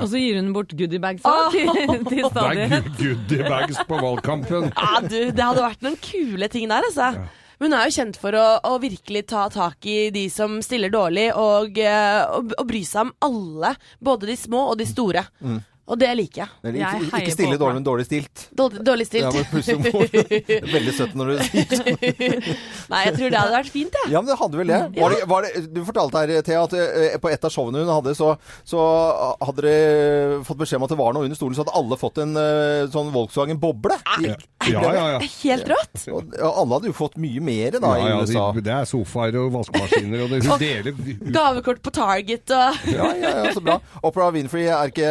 Og 0.00 0.06
så 0.08 0.16
gir 0.22 0.38
hun 0.40 0.54
bort 0.56 0.72
goodiebags 0.72 1.20
òg, 1.28 1.52
til, 1.52 2.00
til 2.08 2.24
Det 2.32 2.64
er 2.78 2.88
goodiebags 3.02 3.82
på 3.84 4.00
valgkampen. 4.00 4.70
Ja, 4.72 5.04
du, 5.04 5.18
det 5.28 5.44
hadde 5.44 5.66
vært 5.66 5.84
noen 5.84 6.00
kule 6.00 6.48
ting 6.48 6.70
der, 6.72 6.88
altså. 6.88 7.12
Hun 7.60 7.74
er 7.76 7.86
jo 7.86 7.96
kjent 7.98 8.16
for 8.20 8.36
å, 8.36 8.44
å 8.64 8.78
virkelig 8.80 9.26
ta 9.28 9.44
tak 9.52 9.84
i 9.84 10.08
de 10.14 10.24
som 10.32 10.60
stiller 10.64 10.92
dårlig, 10.92 11.26
og, 11.36 11.76
eh, 11.76 12.22
og, 12.32 12.54
og 12.56 12.68
bry 12.70 12.80
seg 12.88 13.08
om 13.08 13.12
alle. 13.26 13.74
Både 14.00 14.30
de 14.30 14.36
små 14.40 14.70
og 14.70 14.78
de 14.80 14.88
store. 14.88 15.26
Mm. 15.44 15.58
Og 15.90 15.98
det 15.98 16.10
liker 16.14 16.44
jeg. 16.44 16.50
Eller 16.62 16.78
ikke, 16.86 17.10
ikke 17.20 17.34
stille 17.34 17.56
dårlig, 17.58 17.80
men 17.80 17.86
dårlig 17.86 18.04
stilt. 18.06 18.44
Dårlig, 18.54 18.82
dårlig 18.86 19.06
stilt. 19.08 19.26
Ja, 19.26 19.32
men 19.34 19.48
plutselig 19.50 19.78
må- 19.82 20.68
Veldig 20.76 20.94
søtt 20.94 21.16
når 21.18 21.32
du 21.32 21.42
sier 21.48 21.74
sånn. 21.74 21.98
Nei, 22.92 23.00
jeg 23.08 23.14
tror 23.16 23.34
det 23.34 23.40
hadde 23.40 23.56
vært 23.56 23.72
fint, 23.74 23.98
jeg. 24.00 24.12
Ja, 24.14 24.22
men 24.22 24.30
det 24.30 24.38
hadde 24.38 24.60
vel 24.60 24.70
det. 24.70 24.80
Var 25.00 25.16
det, 25.16 25.20
var 25.30 25.46
det 25.48 25.64
du 25.74 25.82
fortalte 25.88 26.22
her, 26.22 26.34
Thea, 26.46 26.62
at 26.68 26.76
eh, 26.78 27.18
på 27.22 27.32
et 27.32 27.48
av 27.48 27.54
showene 27.54 27.82
hun 27.82 27.90
hadde, 27.90 28.14
så, 28.18 28.32
så 28.62 28.84
hadde 29.42 29.66
dere 29.66 30.40
fått 30.46 30.62
beskjed 30.62 30.78
om 30.80 30.86
at 30.86 30.94
det 30.94 31.00
var 31.00 31.16
noe 31.16 31.26
under 31.26 31.38
stolen, 31.38 31.58
så 31.58 31.64
hadde 31.66 31.74
alle 31.82 31.98
fått 32.00 32.22
en 32.22 32.38
eh, 32.38 32.86
sånn 32.94 33.10
Volkswagen 33.14 33.58
boble. 33.62 33.98
Ja, 34.22 34.36
ja, 34.70 35.04
ja. 35.16 35.20
Helt 35.40 35.68
rått. 35.70 36.06
Og 36.12 36.20
og, 36.20 36.34
alle 36.60 36.76
hadde 36.76 36.90
jo 36.90 36.94
fått 36.96 37.16
mye 37.20 37.40
mer 37.42 37.76
da 37.80 37.90
Ja, 37.96 38.04
i 38.04 38.10
ja, 38.10 38.18
USA. 38.22 38.46
de, 38.54 38.62
det 38.66 38.72
er 38.74 38.88
sofaer 38.88 39.36
og 39.40 39.50
vaskemaskiner, 39.54 40.24
og 40.24 40.32
det, 40.34 40.40
hun 40.46 40.60
deler 40.60 41.30
Gavekort 41.34 41.80
på 41.84 41.92
Target 41.96 42.52
og 42.54 42.90
Ja, 42.92 43.08
ja, 43.16 43.30
ja, 43.46 43.52
så 43.56 43.62
bra. 43.64 43.78
Opera 44.04 44.28
Winfrey 44.34 44.66
er 44.68 44.92
ikke, 44.92 45.10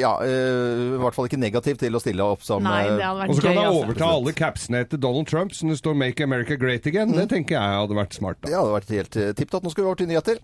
ja, 0.00 0.11
eh, 0.20 0.96
i 0.96 1.00
hvert 1.02 1.16
fall 1.16 1.26
ikke 1.30 1.40
negativ 1.40 1.78
til 1.80 1.96
å 1.96 2.00
stille 2.02 2.22
opp 2.24 2.42
som 2.46 2.62
Nei, 2.66 2.82
det 2.88 2.98
eh, 3.00 3.06
hadde 3.06 3.18
vært 3.22 3.30
Og 3.30 3.36
så 3.38 3.42
kan 3.46 3.52
gøy, 3.52 3.58
han 3.62 3.66
altså. 3.72 3.84
overta 3.86 4.10
alle 4.18 4.32
capsene 4.38 4.80
etter 4.86 5.00
Donald 5.02 5.26
Trump, 5.32 5.52
som 5.56 5.68
det 5.72 5.78
står 5.80 5.94
'Make 5.96 6.22
America 6.24 6.56
Great 6.56 6.84
Again'. 6.86 7.14
Det 7.16 7.28
tenker 7.32 7.56
jeg 7.58 7.80
hadde 7.82 7.94
vært 7.98 8.14
smart. 8.14 8.36
Da. 8.42 8.48
Det 8.48 8.58
hadde 8.60 8.76
vært 8.78 8.90
helt 8.98 9.16
uh, 9.16 9.32
tipp 9.32 9.50
topp. 9.50 9.64
Nå 9.64 9.70
skal 9.70 9.84
vi 9.84 9.88
over 9.88 9.96
til 10.02 10.08
nyheter. 10.12 10.36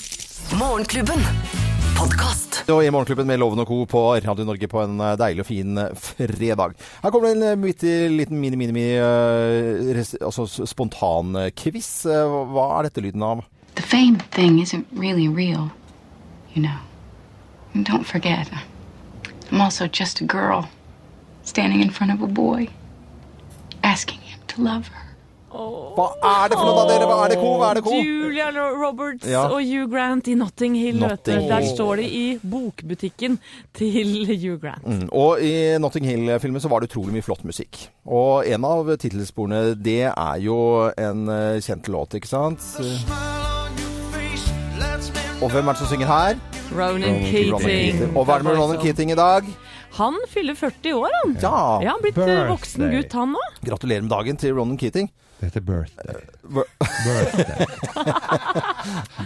Morgenklubben. 0.59 1.21
Podcast. 1.99 2.61
Og 2.71 2.85
i 2.87 2.91
Morgenklubben 2.95 3.27
med 3.27 3.41
Loven 3.41 3.59
og 3.59 3.67
Co. 3.67 3.85
på 3.91 4.03
Radio 4.23 4.45
Norge 4.47 4.69
på 4.71 4.83
en 4.85 5.01
eh, 5.03 5.17
deilig 5.19 5.43
og 5.43 5.47
fin 5.49 5.79
eh, 5.83 5.89
fredag. 5.99 6.77
Her 7.03 7.11
kommer 7.11 7.33
det 7.33 7.37
en 7.37 7.43
eh, 7.49 7.57
bitte 7.59 7.95
liten 8.13 8.39
mini-mini-mini 8.39 9.01
uh, 9.03 10.05
altså 10.23 10.45
s- 10.47 10.69
spontan 10.71 11.35
eh, 11.35 11.51
quiz. 11.59 12.07
Eh, 12.07 12.37
Hva 12.55 12.69
er 12.79 12.87
dette 12.87 13.03
lyden 13.03 13.25
av? 13.27 13.43
The 13.75 13.83
fame 13.83 14.19
thing 14.31 14.61
isn't 14.63 14.87
really 14.95 15.27
real, 15.29 15.71
you 16.55 16.63
know. 16.63 16.79
And 17.75 17.85
don't 17.89 18.07
forget, 18.07 18.47
I'm 19.51 19.61
also 19.61 19.87
just 19.87 20.21
a 20.21 20.25
girl 20.25 20.69
standing 21.43 21.81
in 21.81 21.91
front 21.91 22.13
of 22.13 22.23
a 22.23 22.27
boy, 22.27 22.69
asking 23.83 24.19
him 24.21 24.41
to 24.49 24.63
love 24.63 24.89
her. 24.89 25.05
Hva 25.49 26.05
er 26.21 26.51
det 26.53 26.59
for 26.59 26.69
noe 26.69 26.75
da, 26.77 26.83
dere? 26.91 27.07
Hva 27.09 27.23
er 27.25 27.31
det, 27.33 27.39
ko? 27.41 27.53
Hva 27.57 27.71
er 27.71 27.79
det, 27.79 27.83
ko? 27.87 27.95
Julia 27.97 28.51
Roberts 28.53 29.25
Ja. 29.27 29.47
og 29.49 29.63
Hugh 29.65 29.89
Grant 29.91 30.29
i 30.29 30.35
Notting 30.37 30.77
Hill. 30.77 30.99
Notting 31.01 31.49
Der 31.49 31.65
står 31.75 31.97
de 31.97 32.05
i 32.05 32.39
bokbutikken 32.39 33.39
til 33.75 34.13
Hugh 34.29 34.61
Grant. 34.61 34.85
Mm. 34.85 35.09
Og 35.11 35.41
i 35.41 35.79
Notting 35.81 36.05
Hill-filmen 36.05 36.61
så 36.61 36.69
var 36.69 36.81
det 36.85 36.91
utrolig 36.93 37.17
mye 37.17 37.25
flott 37.25 37.45
musikk. 37.49 37.89
Og 38.05 38.45
en 38.47 38.65
av 38.69 38.93
tittelsporene, 39.01 39.73
det 39.75 40.13
er 40.13 40.37
jo 40.45 40.61
en 40.93 41.29
eh, 41.33 41.61
kjent 41.65 41.89
låt, 41.89 42.21
ikke 42.21 42.29
sant? 42.29 42.61
Og 45.39 45.53
hvem 45.55 45.69
er 45.71 45.77
det 45.77 45.79
som 45.79 45.87
synger 45.93 46.09
her? 46.11 46.39
Ronan 46.75 47.21
Keating. 47.29 48.01
Og 48.19 48.25
hva 48.27 48.35
er 48.39 48.43
det 48.43 48.49
med 48.49 48.57
Ronan 48.59 48.81
Keating 48.83 49.13
i 49.15 49.19
dag? 49.19 49.47
Han 49.99 50.17
fyller 50.33 50.57
40 50.59 50.97
år, 50.99 51.15
han. 51.23 51.37
Ja. 51.39 51.61
Ja, 51.85 51.93
han 51.95 52.03
blitt 52.03 52.17
Birthday. 52.19 52.49
voksen 52.51 52.89
gutt, 52.93 53.15
han 53.15 53.37
òg. 53.39 53.61
Gratulerer 53.69 54.03
med 54.05 54.11
dagen 54.11 54.41
til 54.43 54.57
Ronan 54.59 54.81
Keating. 54.81 55.07
Det 55.39 55.47
heter 55.47 55.61
birthday. 55.61 56.15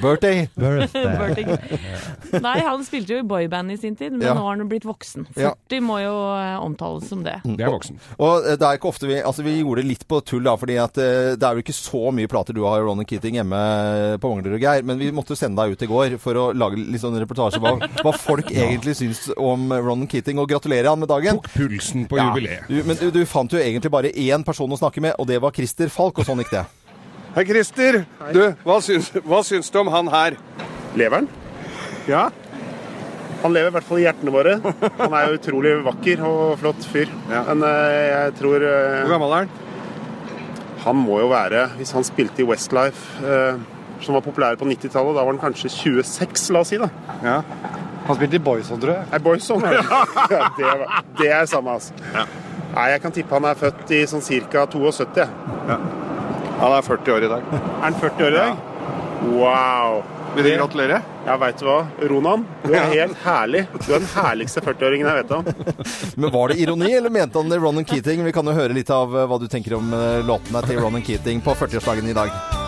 Birthday. 0.03 0.49
Birthday. 0.57 1.05
birthday. 1.19 1.45
birthday. 1.45 2.41
Nei, 2.43 2.55
han 2.65 2.83
spilte 2.85 3.15
jo 3.15 3.21
i 3.23 3.27
boyband 3.27 3.73
i 3.73 3.77
sin 3.81 3.95
tid, 3.97 4.13
men 4.13 4.27
Ja. 4.27 4.35
nå 4.35 4.43
har 4.45 4.57
han 4.59 4.69
blitt 4.69 4.85
voksen. 4.89 5.27
Ja. 5.37 5.53
40 5.71 5.81
må 5.87 5.99
jo 6.03 6.13
eh, 6.37 6.57
omtales 6.65 7.09
som 7.09 7.23
det. 7.25 7.39
Det 7.45 7.61
er 7.65 7.71
voksen. 7.73 7.99
Og 8.19 8.33
og, 8.33 8.45
det 8.59 8.63
er 8.65 8.79
ikke 8.79 8.89
ofte 8.89 9.07
vi 9.07 9.19
Altså, 9.23 9.43
vi 9.45 9.59
gjorde 9.61 9.83
det 9.83 9.89
litt 9.91 10.05
på 10.09 10.21
tull, 10.25 10.43
da, 10.47 10.55
fordi 10.57 10.77
at 10.81 10.97
eh, 10.99 11.35
det 11.37 11.43
er 11.47 11.53
jo 11.59 11.63
ikke 11.65 11.75
så 11.77 12.11
mye 12.15 12.29
plater 12.31 12.55
du 12.57 12.63
har 12.65 12.81
Ronan 12.83 13.05
Keating 13.09 13.35
hjemme 13.39 13.59
på 14.23 14.31
Mangler 14.33 14.57
og 14.57 14.63
Geir, 14.65 14.83
men 14.89 14.99
vi 14.99 15.11
måtte 15.15 15.37
sende 15.37 15.61
deg 15.63 15.73
ut 15.77 15.83
i 15.83 15.89
går 15.91 16.17
for 16.23 16.35
å 16.41 16.45
lage 16.57 16.77
litt 16.81 17.01
sånn 17.03 17.17
reportasje 17.21 17.61
hva, 17.63 17.75
hva 18.03 18.13
folk 18.17 18.51
egentlig 18.53 18.97
syns 18.99 19.27
om 19.37 19.69
Ronan 19.73 20.09
Keating, 20.11 20.39
og 20.43 20.49
gratulerer 20.51 20.89
han 20.93 20.99
med 21.03 21.09
dagen. 21.13 21.41
Tok 21.43 21.53
pulsen 21.57 22.07
på 22.11 22.17
Ja. 22.19 22.31
jubileet. 22.31 22.69
Du, 22.69 22.83
men 22.89 22.97
du, 23.01 23.11
du 23.15 23.23
fant 23.29 23.53
jo 23.53 23.59
egentlig 23.61 23.91
bare 23.93 24.11
én 24.13 24.45
person 24.45 24.71
å 24.73 24.79
snakke 24.81 25.01
med, 25.05 25.15
og 25.19 25.27
det 25.31 25.41
var 25.45 25.53
Christer 25.57 25.89
Falk, 26.03 26.19
og 26.19 26.27
sånn 26.27 26.41
gikk 26.43 26.51
det. 26.51 26.63
Hei, 27.37 27.43
Christer. 27.47 28.01
Du, 28.35 28.41
hva 28.67 28.81
syns, 28.83 29.13
hva 29.23 29.39
syns 29.47 29.71
du 29.71 29.77
om 29.79 29.91
han 29.93 30.09
her? 30.11 30.35
Lever 30.99 31.21
han? 31.21 31.29
Ja. 32.11 32.25
Han 33.45 33.55
lever 33.55 33.71
i 33.71 33.75
hvert 33.77 33.87
fall 33.87 34.01
i 34.01 34.07
hjertene 34.09 34.35
våre. 34.35 34.57
Han 34.99 35.15
er 35.15 35.29
jo 35.29 35.37
utrolig 35.39 35.77
vakker 35.87 36.25
og 36.27 36.57
flott 36.59 36.83
fyr. 36.91 37.13
Ja. 37.31 37.45
Men 37.47 37.63
eh, 37.69 38.01
jeg 38.09 38.35
tror 38.41 38.67
eh, 38.67 38.99
Hvor 39.05 39.15
gammel 39.15 39.37
er 39.37 39.45
han? 39.45 39.55
Han 40.83 40.99
må 40.99 41.21
jo 41.23 41.31
være, 41.31 41.69
hvis 41.79 41.95
han 41.95 42.07
spilte 42.07 42.43
i 42.43 42.49
Westlife, 42.51 43.23
eh, 43.23 43.63
som 44.03 44.19
var 44.19 44.27
populær 44.27 44.59
på 44.59 44.67
90-tallet, 44.67 45.15
da 45.15 45.23
var 45.23 45.31
han 45.31 45.43
kanskje 45.43 45.71
26, 45.71 46.49
la 46.51 46.65
oss 46.67 46.75
si. 46.75 46.83
da. 46.83 46.91
Ja. 47.23 47.39
Han 48.09 48.19
spilte 48.19 48.41
i 48.41 48.43
Boyson, 48.43 48.83
tror 48.83 48.97
jeg. 48.97 49.11
Nei, 49.13 49.23
Boyson, 49.23 49.63
er 49.71 49.79
ja, 50.35 50.47
det, 50.59 50.67
er, 50.67 50.89
det 51.23 51.31
er 51.39 51.47
samme, 51.47 51.79
altså. 51.79 51.95
Ja. 52.11 52.27
Nei, 52.73 52.87
jeg 52.89 53.03
kan 53.05 53.13
tippe 53.13 53.37
han 53.37 53.47
er 53.47 53.59
født 53.61 53.91
i 53.93 54.03
sånn 54.09 54.23
ca. 54.49 54.67
72. 54.73 55.27
Ja. 55.69 55.79
Han 56.63 56.75
er 56.77 56.83
40 56.87 57.15
år 57.17 57.25
i 57.27 57.31
dag. 57.33 57.55
Er 57.55 57.87
han 57.87 58.01
40 58.01 58.27
år 58.27 58.37
i 58.37 58.41
dag? 58.41 58.69
Wow. 59.33 60.03
Vil 60.37 60.45
du 60.45 60.51
gratulere? 60.57 61.03
Ja, 61.27 61.37
veit 61.37 61.59
du 61.61 61.67
hva. 61.69 61.83
Ronan, 62.09 62.47
du 62.65 62.73
er 62.73 62.89
helt 62.89 63.19
herlig. 63.23 63.67
Du 63.85 63.91
er 63.93 64.01
den 64.01 64.09
herligste 64.15 64.63
40-åringen 64.65 65.11
jeg 65.11 65.21
vet 65.21 65.35
om. 65.37 65.45
Men 66.23 66.33
var 66.33 66.53
det 66.53 66.59
ironi, 66.65 66.89
eller 66.97 67.13
mente 67.13 67.39
han 67.39 67.53
det 67.53 67.61
Ronan 67.61 67.85
Keating? 67.85 68.25
Vi 68.25 68.33
kan 68.33 68.49
jo 68.49 68.57
høre 68.57 68.73
litt 68.73 68.91
av 68.91 69.13
eh, 69.13 69.29
hva 69.29 69.39
du 69.43 69.47
tenker 69.53 69.77
om 69.77 69.93
eh, 69.93 70.25
låtene 70.27 70.65
til 70.67 70.81
Ronan 70.81 71.05
Keating 71.05 71.45
på 71.45 71.55
40-årsdagen 71.61 72.09
i 72.09 72.17
dag. 72.17 72.62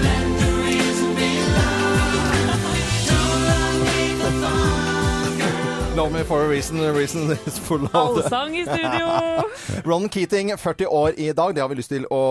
Let 0.03 0.27
the 0.39 0.49
reason 0.63 1.09
be 1.15 1.29
love. 1.55 2.61
Don't 3.07 3.41
love 3.51 3.79
me 3.83 3.99
for 4.19 4.31
fun, 4.41 5.37
girl. 5.37 5.95
Love 5.95 6.11
me 6.13 6.23
for 6.23 6.43
a 6.43 6.47
reason, 6.49 6.79
a 6.83 6.93
reason 6.93 7.31
is 7.45 7.57
full 7.59 7.85
of 7.85 7.91
Allsang 7.91 8.55
i 8.55 8.63
studio! 8.63 9.43
Ron 9.89 10.09
Keating, 10.09 10.57
40 10.57 10.85
år 10.87 11.13
i 11.17 11.31
dag. 11.33 11.55
Det 11.55 11.61
har 11.61 11.69
vi 11.69 11.75
lyst 11.75 11.89
til 11.89 12.05
å 12.11 12.21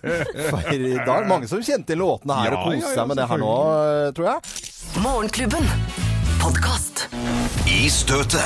feire 0.50 0.88
i 0.88 0.98
dag. 1.06 1.26
Mange 1.28 1.48
som 1.48 1.62
kjente 1.62 1.94
låtene 1.98 2.34
her 2.42 2.52
Ja, 2.52 2.58
og 2.58 2.64
koste 2.70 2.80
ja, 2.80 2.88
ja, 2.88 2.94
seg 3.00 3.10
med 3.10 3.20
det 3.20 3.28
her 3.30 3.42
nå, 3.42 3.56
tror 4.16 4.32
jeg. 4.34 4.38
Morgenklubben. 5.04 6.09
Podkast. 6.40 7.02
I 7.68 7.84
støtet. 7.92 8.40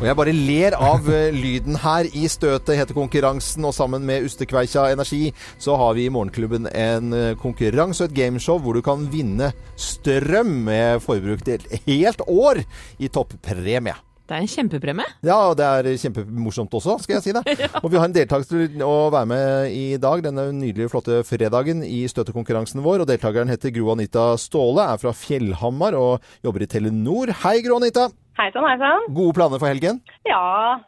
Og 0.00 0.04
jeg 0.06 0.16
bare 0.16 0.32
ler 0.32 0.76
av 0.78 1.08
eh, 1.12 1.32
lyden 1.34 1.76
her 1.82 2.06
i 2.16 2.28
støtet, 2.30 2.76
heter 2.78 2.96
konkurransen. 2.96 3.66
Og 3.66 3.74
sammen 3.76 4.06
med 4.06 4.24
Ustekveikja 4.28 4.86
Energi 4.94 5.32
så 5.60 5.74
har 5.80 5.96
vi 5.98 6.06
i 6.06 6.12
Morgenklubben 6.14 6.70
en 6.70 7.16
eh, 7.16 7.32
konkurranse 7.42 8.06
og 8.06 8.12
et 8.12 8.18
gameshow 8.20 8.62
hvor 8.62 8.78
du 8.78 8.84
kan 8.86 9.08
vinne 9.12 9.50
strøm 9.74 10.54
med 10.70 11.02
forbruk 11.04 11.42
til 11.48 11.58
et 11.58 11.90
helt 11.90 12.22
år 12.30 12.62
i 13.02 13.10
toppremie. 13.12 13.98
Det 14.30 14.36
er 14.36 14.44
en 14.44 14.50
kjempepremie. 14.52 15.04
Ja, 15.26 15.36
og 15.50 15.56
det 15.58 15.66
er 15.66 15.86
kjempemorsomt 15.98 16.74
også, 16.78 16.94
skal 17.02 17.16
jeg 17.16 17.24
si 17.24 17.32
det. 17.34 17.42
Og 17.82 17.88
vi 17.90 17.98
har 17.98 18.06
en 18.06 18.12
deltaker 18.14 18.46
til 18.46 18.84
å 18.86 19.08
være 19.10 19.26
med 19.26 19.72
i 19.74 19.96
dag, 19.98 20.22
denne 20.22 20.44
nydelige, 20.54 20.92
flotte 20.92 21.16
fredagen 21.26 21.82
i 21.82 22.04
støttekonkurransen 22.06 22.78
vår. 22.84 23.02
Og 23.02 23.08
deltakeren 23.10 23.50
heter 23.50 23.74
Gro 23.74 23.90
Anita 23.96 24.28
Ståle, 24.38 24.84
er 24.86 25.02
fra 25.02 25.10
Fjellhamar 25.18 25.98
og 25.98 26.30
jobber 26.46 26.62
i 26.62 26.70
Telenor. 26.70 27.34
Hei, 27.42 27.56
Gro 27.66 27.80
Anita! 27.80 28.06
Hei 28.38 28.46
sann, 28.54 28.68
hei 28.70 28.78
sann. 28.78 29.10
Gode 29.18 29.34
planer 29.40 29.58
for 29.58 29.66
helgen? 29.66 29.98
Ja, 30.30 30.78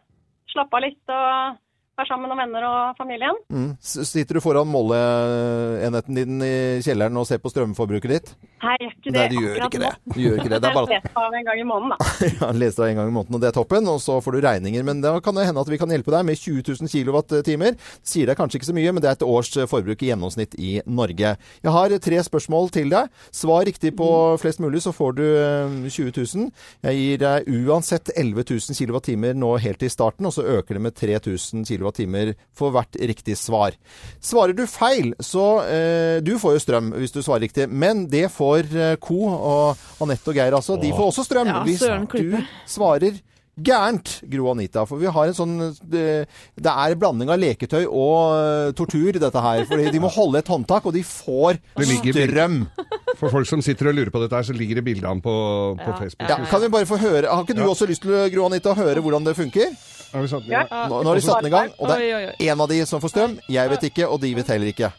slappe 0.55 0.79
av 0.79 0.87
litt 0.87 1.11
og 1.11 1.59
være 1.99 2.09
sammen 2.09 2.31
med 2.33 2.39
venner 2.41 2.65
og 2.65 2.97
familien. 2.97 3.39
Mm. 3.53 3.71
Sitter 3.81 4.39
du 4.39 4.41
foran 4.45 4.71
måleenheten 4.71 6.17
din 6.17 6.45
i 6.45 6.55
kjelleren 6.85 7.19
og 7.21 7.27
ser 7.29 7.41
på 7.43 7.53
strømforbruket 7.53 8.15
ditt? 8.15 8.33
Nei, 8.63 8.77
jeg 8.81 8.93
gjør 8.93 8.97
ikke 8.97 9.13
det 9.13 9.19
Nei, 9.19 9.27
du 9.29 9.37
gjør 9.43 9.67
ikke 9.67 9.83
det. 9.83 9.91
Du 10.07 10.21
gjør 10.23 10.39
ikke 10.39 10.53
det. 10.53 10.61
Det 10.63 10.71
er 10.71 10.77
bare 10.79 10.95
Jeg 10.95 11.03
leser 11.03 11.21
av 11.23 11.37
en 11.37 11.49
gang 11.49 11.61
i 11.61 11.67
måneden, 11.69 11.93
da. 11.93 12.09
ja, 12.41 12.51
leser 12.63 12.85
av 12.85 12.89
en 12.89 13.01
gang 13.01 13.11
i 13.11 13.15
måneden, 13.19 13.37
og 13.37 13.43
det 13.43 13.51
er 13.51 13.57
toppen. 13.59 13.91
Og 13.93 14.01
så 14.05 14.19
får 14.25 14.37
du 14.37 14.41
regninger. 14.47 14.87
Men 14.89 15.03
da 15.05 15.13
kan 15.25 15.37
det 15.37 15.47
hende 15.49 15.65
at 15.65 15.73
vi 15.73 15.81
kan 15.83 15.93
hjelpe 15.93 16.15
deg 16.15 16.29
med 16.29 16.41
20 16.41 16.65
000 16.81 16.93
kWh. 16.93 17.91
Sier 18.13 18.31
deg 18.31 18.41
kanskje 18.41 18.61
ikke 18.61 18.71
så 18.71 18.77
mye, 18.79 18.95
men 18.95 19.05
det 19.05 19.11
er 19.11 19.19
et 19.19 19.27
års 19.27 19.53
forbruk 19.71 20.05
i 20.07 20.13
gjennomsnitt 20.13 20.57
i 20.57 20.73
Norge. 20.87 21.35
Jeg 21.37 21.77
har 21.77 21.97
tre 22.07 22.23
spørsmål 22.25 22.73
til 22.73 22.93
deg. 22.95 23.13
Svar 23.35 23.67
riktig 23.69 23.93
på 23.99 24.09
flest 24.41 24.63
mulig, 24.65 24.81
så 24.87 24.95
får 24.97 25.19
du 25.19 25.25
eh, 25.29 25.77
20 25.93 26.17
000. 26.17 26.49
Jeg 26.89 27.03
gir 27.03 27.23
deg 27.27 27.53
uansett 27.69 28.15
11 28.17 28.49
000 28.49 28.81
kWh 28.81 29.37
nå 29.37 29.53
helt 29.61 29.85
i 29.85 29.93
starten, 29.93 30.29
og 30.29 30.35
så 30.39 30.47
øker 30.57 30.79
det 30.79 30.87
med 30.89 30.97
3000 30.97 31.67
kWh 31.83 32.35
for 32.57 32.75
hvert 32.75 32.97
riktig 32.97 33.37
svar. 33.39 33.77
Svarer 34.23 34.55
du 34.57 34.65
feil, 34.71 35.13
så 35.21 35.47
eh, 35.67 36.21
Du 36.25 36.37
får 36.39 36.57
jo 36.57 36.63
strøm 36.63 36.93
hvis 36.99 37.15
du 37.15 37.23
svarer 37.23 37.47
riktig, 37.47 37.69
men 37.69 38.07
det 38.11 38.29
får 38.33 38.71
eh, 38.77 38.95
Co 39.03 39.21
og 39.33 40.03
Anette 40.05 40.31
og 40.33 40.39
Geir, 40.39 40.55
altså. 40.57 40.79
De 40.81 40.93
får 40.95 41.13
også 41.13 41.27
strøm 41.27 41.51
Ja, 41.51 41.63
hvis 41.67 41.83
du 41.83 42.39
svarer 42.71 43.21
gærent, 43.61 44.23
Gro 44.33 44.51
Anita. 44.53 44.85
For 44.89 45.01
vi 45.01 45.11
har 45.13 45.29
en 45.29 45.37
sånn 45.37 45.57
Det, 45.83 46.05
det 46.57 46.73
er 46.73 46.97
blanding 46.99 47.33
av 47.33 47.41
leketøy 47.41 47.85
og 47.85 48.37
eh, 48.37 48.73
tortur, 48.77 49.13
dette 49.19 49.45
her. 49.45 49.65
For 49.69 49.83
de 49.83 50.03
må 50.03 50.11
holde 50.13 50.41
et 50.41 50.49
håndtak, 50.49 50.87
og 50.89 50.97
de 50.97 51.05
får 51.07 51.61
strøm. 51.77 52.63
For 53.21 53.31
folk 53.31 53.47
som 53.47 53.63
sitter 53.63 53.91
og 53.91 53.99
lurer 53.99 54.13
på 54.15 54.23
dette 54.25 54.39
her, 54.39 54.47
så 54.49 54.57
ligger 54.57 54.81
det 54.81 54.87
bilde 54.87 55.07
av 55.07 55.15
ham 55.15 55.23
på, 55.25 55.35
på 55.79 55.97
Facebook. 56.01 56.29
Ja, 56.31 56.41
kan 56.49 56.65
vi 56.65 56.71
bare 56.73 56.89
få 56.89 56.99
høre 56.99 57.29
Har 57.29 57.45
ikke 57.45 57.59
du 57.59 57.67
også 57.69 57.87
lyst 57.91 58.03
til, 58.07 58.17
Gro 58.33 58.49
Anita, 58.49 58.73
å 58.73 58.79
høre 58.79 59.05
hvordan 59.05 59.29
det 59.29 59.37
funker? 59.39 59.75
Har 60.13 60.21
vi 60.21 60.29
satt, 60.29 60.45
Ja. 60.49 60.65
Nå, 60.89 61.03
nå 61.03 61.09
har 61.09 61.15
de 61.15 61.21
satt 61.25 61.43
den 61.43 61.53
i 61.53 61.57
gang, 61.57 61.71
og 61.79 61.89
det 61.89 61.97
Oi, 61.97 62.13
oi, 62.15 62.25
oi. 62.27 62.35
er 62.39 62.55
én 62.55 62.61
av 62.61 62.69
de 62.69 62.85
som 62.87 63.01
får 63.01 63.09
strøm. 63.15 63.39
Jeg 63.49 63.71
vet 63.71 63.83
ikke, 63.91 64.09
og 64.09 64.21
de 64.21 64.35
vet 64.35 64.47
heller 64.47 64.67
ikke. 64.73 64.93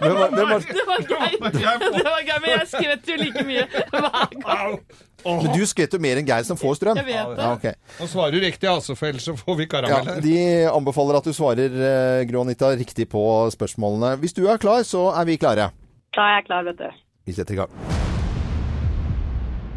Hvem 0.00 0.14
var- 0.16 0.30
hvem 0.30 0.48
var- 0.48 0.60
Det 0.60 0.86
var 0.86 0.98
gøy, 0.98 1.30
det 1.40 2.04
var 2.04 2.22
gøy, 2.26 2.40
men 2.40 2.50
jeg 2.50 2.66
skvetter 2.68 3.12
jo 3.12 3.16
like 3.22 3.42
mye 3.46 3.66
hver 3.90 4.28
gang. 4.42 4.80
Men 5.24 5.52
du 5.58 5.66
skvetter 5.66 5.98
jo 5.98 6.02
mer 6.02 6.16
enn 6.16 6.26
Geir 6.26 6.42
som 6.44 6.56
får 6.56 6.74
strøm. 6.80 6.96
Jeg 6.96 7.04
vet 7.06 7.36
det. 7.36 7.44
Ja, 7.44 7.52
ok. 7.52 7.74
Nå 8.00 8.06
svarer 8.08 8.32
du 8.32 8.40
riktig, 8.40 8.68
altså, 8.68 8.96
for 8.96 9.06
ellers 9.06 9.22
så 9.28 9.36
får 9.38 9.56
vi 9.56 9.62
Ja, 9.62 9.68
karamell 9.68 10.14
her. 10.14 10.20
de 10.20 10.66
anbefaler 10.72 11.16
at 11.20 11.24
du 11.24 11.32
svarer, 11.32 11.70
eh, 11.70 12.24
Gro 12.24 12.40
Anita, 12.40 12.72
riktig 12.74 13.08
på 13.08 13.50
spørsmålene. 13.54 14.16
Hvis 14.18 14.32
du 14.34 14.46
er 14.48 14.56
klar, 14.58 14.82
så 14.82 15.12
er 15.20 15.24
vi 15.24 15.36
klare. 15.36 15.70
Da 16.16 16.20
er 16.22 16.40
jeg 16.40 16.46
klar, 16.46 16.64
vet 16.64 16.78
du. 16.78 16.90
Vi 17.26 17.32
setter 17.32 17.52
i 17.54 17.56
gang. 17.56 17.68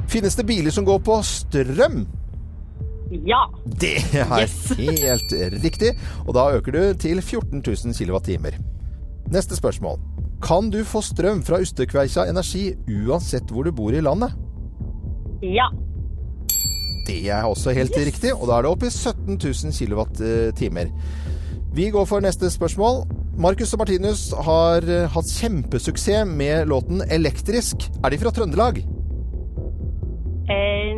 Finnes 0.07 0.35
det 0.35 0.45
biler 0.45 0.71
som 0.71 0.85
går 0.85 0.99
på 0.99 1.19
strøm? 1.23 2.07
Ja. 3.27 3.43
Det 3.65 3.95
er 4.13 4.25
helt 4.77 5.35
riktig. 5.63 5.93
Og 6.27 6.33
da 6.37 6.49
øker 6.57 6.71
du 6.71 6.81
til 6.99 7.21
14 7.21 7.61
000 7.61 7.93
kWh. 7.93 8.57
Neste 9.33 9.55
spørsmål. 9.55 9.99
Kan 10.43 10.69
du 10.69 10.83
få 10.83 11.01
strøm 11.01 11.43
fra 11.45 11.61
Ustekveikja 11.63 12.25
Energi 12.29 12.73
uansett 13.07 13.51
hvor 13.51 13.63
du 13.63 13.71
bor 13.71 13.95
i 13.95 14.01
landet? 14.03 14.33
Ja. 15.43 15.69
Det 17.07 17.19
er 17.29 17.43
også 17.43 17.71
helt 17.75 17.95
riktig, 17.97 18.33
og 18.33 18.47
da 18.47 18.57
er 18.57 18.65
det 18.65 18.71
opp 18.71 18.83
i 18.83 18.91
17 18.91 19.37
000 19.39 19.71
kWh. 19.75 20.91
Vi 21.73 21.89
går 21.89 22.05
for 22.05 22.23
neste 22.23 22.51
spørsmål. 22.51 23.03
Marcus 23.37 23.73
og 23.73 23.81
Martinus 23.81 24.27
har 24.45 24.85
eh, 24.85 25.07
hatt 25.09 25.31
kjempesuksess 25.39 26.27
med 26.29 26.67
låten 26.69 27.01
'Elektrisk'. 27.01 27.89
Er 28.05 28.09
de 28.13 28.19
fra 28.21 28.29
Trøndelag? 28.29 28.77
Eh, 30.53 30.91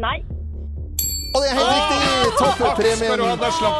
nei. 0.00 0.35
Og 1.36 1.42
det 1.44 1.50
er 1.50 1.58
helt 1.58 1.68
riktig! 1.68 1.96
Ha, 2.40 2.70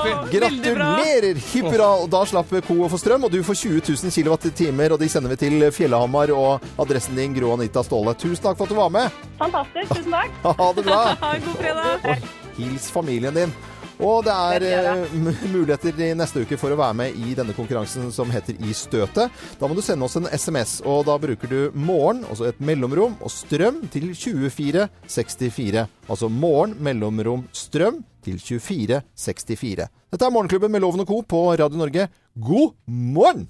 vi. 0.05 0.11
Gratulerer! 0.37 1.39
Hipp 1.41 1.69
hurra! 1.71 1.87
Og 2.03 2.11
Da 2.13 2.21
slapp 2.29 2.53
Co 2.67 2.77
å 2.85 2.91
få 2.93 2.99
strøm, 3.01 3.25
og 3.25 3.33
du 3.33 3.39
får 3.47 3.57
20 3.63 3.81
000 3.97 4.13
kWh, 4.13 4.93
og 4.93 5.01
de 5.01 5.09
sender 5.09 5.33
vi 5.33 5.39
til 5.41 5.65
Fjellhamar 5.73 6.33
og 6.37 6.67
adressen 6.83 7.17
din 7.17 7.33
Gro 7.37 7.55
Anita 7.55 7.85
Ståle. 7.87 8.13
Tusen 8.21 8.45
takk 8.45 8.61
for 8.61 8.69
at 8.69 8.75
du 8.75 8.77
var 8.77 8.93
med! 8.93 9.23
Fantastisk. 9.41 9.95
Tusen 9.95 10.13
takk. 10.19 10.37
Ha 10.61 10.69
det 10.77 10.85
bra! 10.85 11.01
God 11.47 11.57
fredag. 11.63 12.29
Hils 12.59 12.91
familien 12.93 13.41
din. 13.41 13.57
Og 14.03 14.27
det 14.27 14.33
er 14.33 14.65
eh, 14.67 15.15
muligheter 15.49 16.01
i 16.05 16.11
neste 16.19 16.43
uke 16.45 16.59
for 16.61 16.73
å 16.73 16.79
være 16.79 16.97
med 16.99 17.17
i 17.17 17.33
denne 17.37 17.55
konkurransen 17.57 18.11
som 18.13 18.31
heter 18.33 18.59
I 18.61 18.75
støtet. 18.77 19.33
Da 19.57 19.69
må 19.69 19.77
du 19.77 19.83
sende 19.85 20.05
oss 20.05 20.19
en 20.21 20.29
SMS, 20.29 20.79
og 20.85 21.07
da 21.09 21.17
bruker 21.21 21.49
du 21.51 21.59
morgen, 21.73 22.25
altså 22.29 22.51
et 22.51 22.61
mellomrom, 22.61 23.17
og 23.25 23.33
strøm 23.33 23.83
til 23.93 24.11
2464. 24.13 25.87
Altså 26.11 26.29
morgen, 26.29 26.77
mellomrom, 26.85 27.47
strøm 27.57 28.03
til 28.27 28.41
2464. 28.43 29.89
Dette 30.13 30.29
er 30.29 30.35
Morgenklubben 30.35 30.73
med 30.73 30.85
Loven 30.85 31.03
og 31.07 31.09
Co. 31.09 31.23
på 31.23 31.47
Radio 31.57 31.81
Norge. 31.81 32.11
God 32.37 32.77
morgen! 32.87 33.49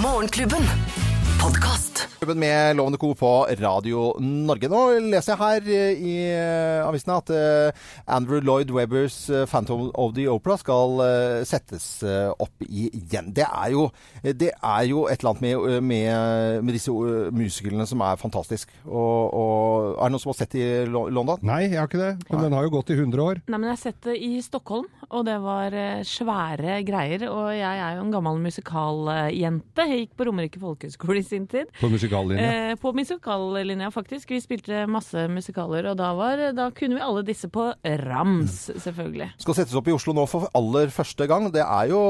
Morgenklubben. 0.00 1.09
Podkast. 1.42 2.08
Klubben 2.20 2.38
med 2.38 2.76
Lovende 2.76 2.98
Co. 2.98 3.14
på 3.14 3.46
Radio 3.60 4.00
Norge. 4.20 4.68
Nå 4.68 4.80
leser 5.08 5.32
jeg 5.32 5.40
her 5.40 5.68
eh, 5.72 6.00
i 6.04 6.14
eh, 6.28 6.82
avisene 6.84 7.14
at 7.16 7.30
eh, 7.32 7.86
Andrew 8.12 8.42
Lloyd 8.44 8.68
Webbers 8.76 9.30
'Phantom 9.48 9.86
of 9.94 10.12
the 10.12 10.26
Opera' 10.28 10.58
skal 10.60 11.00
settes 11.48 12.02
opp 12.04 12.66
igjen. 12.68 13.30
Det 13.32 13.46
er 13.46 13.70
jo, 13.72 13.86
det 14.22 14.50
er 14.52 14.82
jo 14.90 15.06
et 15.08 15.22
eller 15.22 15.30
annet 15.30 15.40
med, 15.46 15.80
med, 15.80 16.64
med 16.66 16.76
disse 16.76 16.92
musiklene 17.32 17.86
som 17.88 18.04
er 18.04 18.20
fantastisk. 18.20 18.68
Og, 18.84 19.32
og, 19.32 19.96
er 19.96 20.04
det 20.04 20.12
noen 20.12 20.24
som 20.26 20.34
har 20.34 20.40
sett 20.42 20.58
i 20.60 20.66
London? 20.92 21.40
Nei, 21.40 21.62
jeg 21.70 21.80
har 21.80 21.88
ikke 21.88 22.02
det. 22.02 22.12
Men 22.28 22.44
den 22.44 22.58
har 22.58 22.68
jo 22.68 22.74
gått 22.76 22.92
i 22.92 22.98
100 22.98 23.24
år. 23.24 23.40
Nei, 23.46 23.56
men 23.56 23.70
jeg 23.70 23.78
har 23.78 23.82
sett 23.86 24.02
det 24.10 24.18
i 24.20 24.30
Stockholm, 24.44 24.90
og 25.08 25.24
det 25.24 25.38
var 25.40 25.78
svære 26.04 26.82
greier. 26.84 27.24
Og 27.32 27.48
jeg 27.56 27.64
er 27.88 27.96
jo 27.96 28.04
en 28.04 28.12
gammel 28.12 28.44
musikaljente. 28.44 29.88
Jeg 29.88 30.04
gikk 30.04 30.16
på 30.20 30.28
Romerike 30.28 30.60
folkehøgskole 30.60 31.24
i 31.24 31.29
sin 31.30 31.46
tid. 31.50 31.70
På 31.80 31.90
musikallinja. 31.92 32.50
Eh, 32.70 32.74
på 32.80 32.92
musikallinja, 32.96 33.90
faktisk. 33.94 34.30
Vi 34.34 34.42
spilte 34.42 34.84
masse 34.90 35.26
musikaler, 35.32 35.90
og 35.92 35.98
da, 36.00 36.10
var, 36.18 36.44
da 36.56 36.68
kunne 36.74 36.98
vi 36.98 37.04
alle 37.06 37.24
disse 37.26 37.50
på 37.52 37.70
rams, 38.04 38.58
selvfølgelig. 38.82 39.30
skal 39.42 39.58
settes 39.60 39.78
opp 39.78 39.88
i 39.90 39.94
Oslo 39.94 40.14
nå 40.16 40.26
for 40.30 40.50
aller 40.58 40.92
første 40.94 41.26
gang. 41.30 41.48
Det 41.54 41.64
er 41.64 41.90
jo, 41.92 42.02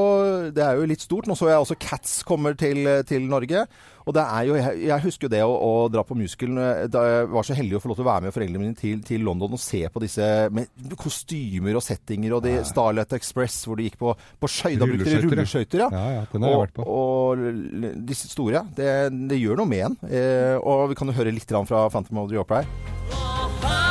det 0.53 0.65
er 0.65 0.81
jo 0.81 0.89
litt 0.89 1.05
stort. 1.05 1.29
Nå 1.29 1.37
så 1.39 1.51
jeg 1.51 1.63
også 1.63 1.79
Cats 1.81 2.21
kommer 2.27 2.57
til, 2.57 2.85
til 3.09 3.25
Norge. 3.29 3.65
Og 4.05 4.15
det 4.17 4.23
er 4.23 4.45
jo, 4.49 4.55
jeg, 4.57 4.79
jeg 4.87 5.03
husker 5.05 5.27
jo 5.27 5.31
det 5.35 5.41
å, 5.45 5.51
å 5.53 5.71
dra 5.93 6.01
på 6.07 6.15
musicalen 6.17 6.57
eh, 6.61 6.87
da 6.91 7.03
jeg 7.07 7.27
var 7.33 7.47
så 7.47 7.57
heldig 7.57 7.77
å 7.77 7.81
få 7.83 7.91
lov 7.91 7.99
til 7.99 8.05
å 8.05 8.09
være 8.09 8.25
med 8.27 8.35
foreldrene 8.35 8.63
mine 8.65 8.77
til, 8.79 9.01
til 9.05 9.21
London 9.27 9.53
og 9.57 9.61
se 9.61 9.83
på 9.93 10.01
disse 10.03 10.29
med 10.53 10.95
kostymer 10.99 11.77
og 11.77 11.85
settinger 11.85 12.33
og 12.37 12.43
de 12.47 12.55
Starlight 12.67 13.13
Express 13.17 13.59
hvor 13.67 13.77
de 13.79 13.89
gikk 13.89 13.99
på, 14.01 14.15
på 14.41 14.49
skøy- 14.51 14.79
Da 14.81 14.87
de 14.89 14.97
Rulleskøyter, 15.29 15.85
ja. 15.85 15.89
Ja. 15.91 16.01
Ja, 16.01 16.17
ja, 16.17 16.25
den 16.33 16.43
har 16.47 16.55
jeg 16.55 16.63
vært 16.65 16.75
på. 16.79 16.87
og 16.89 17.45
l- 17.45 17.93
disse 18.09 18.31
store, 18.31 18.63
det, 18.77 18.89
det 19.29 19.37
gjør 19.41 19.61
noe 19.61 19.69
med 19.69 19.85
en. 19.91 19.97
Eh, 20.09 20.57
og 20.57 20.89
vi 20.91 20.97
kan 20.99 21.11
jo 21.11 21.17
høre 21.19 21.31
litt 21.35 21.51
fra 21.51 21.85
Phantom 21.93 22.23
of 22.25 22.31
the 22.33 22.41
Opera 22.41 22.63
her. 22.63 23.90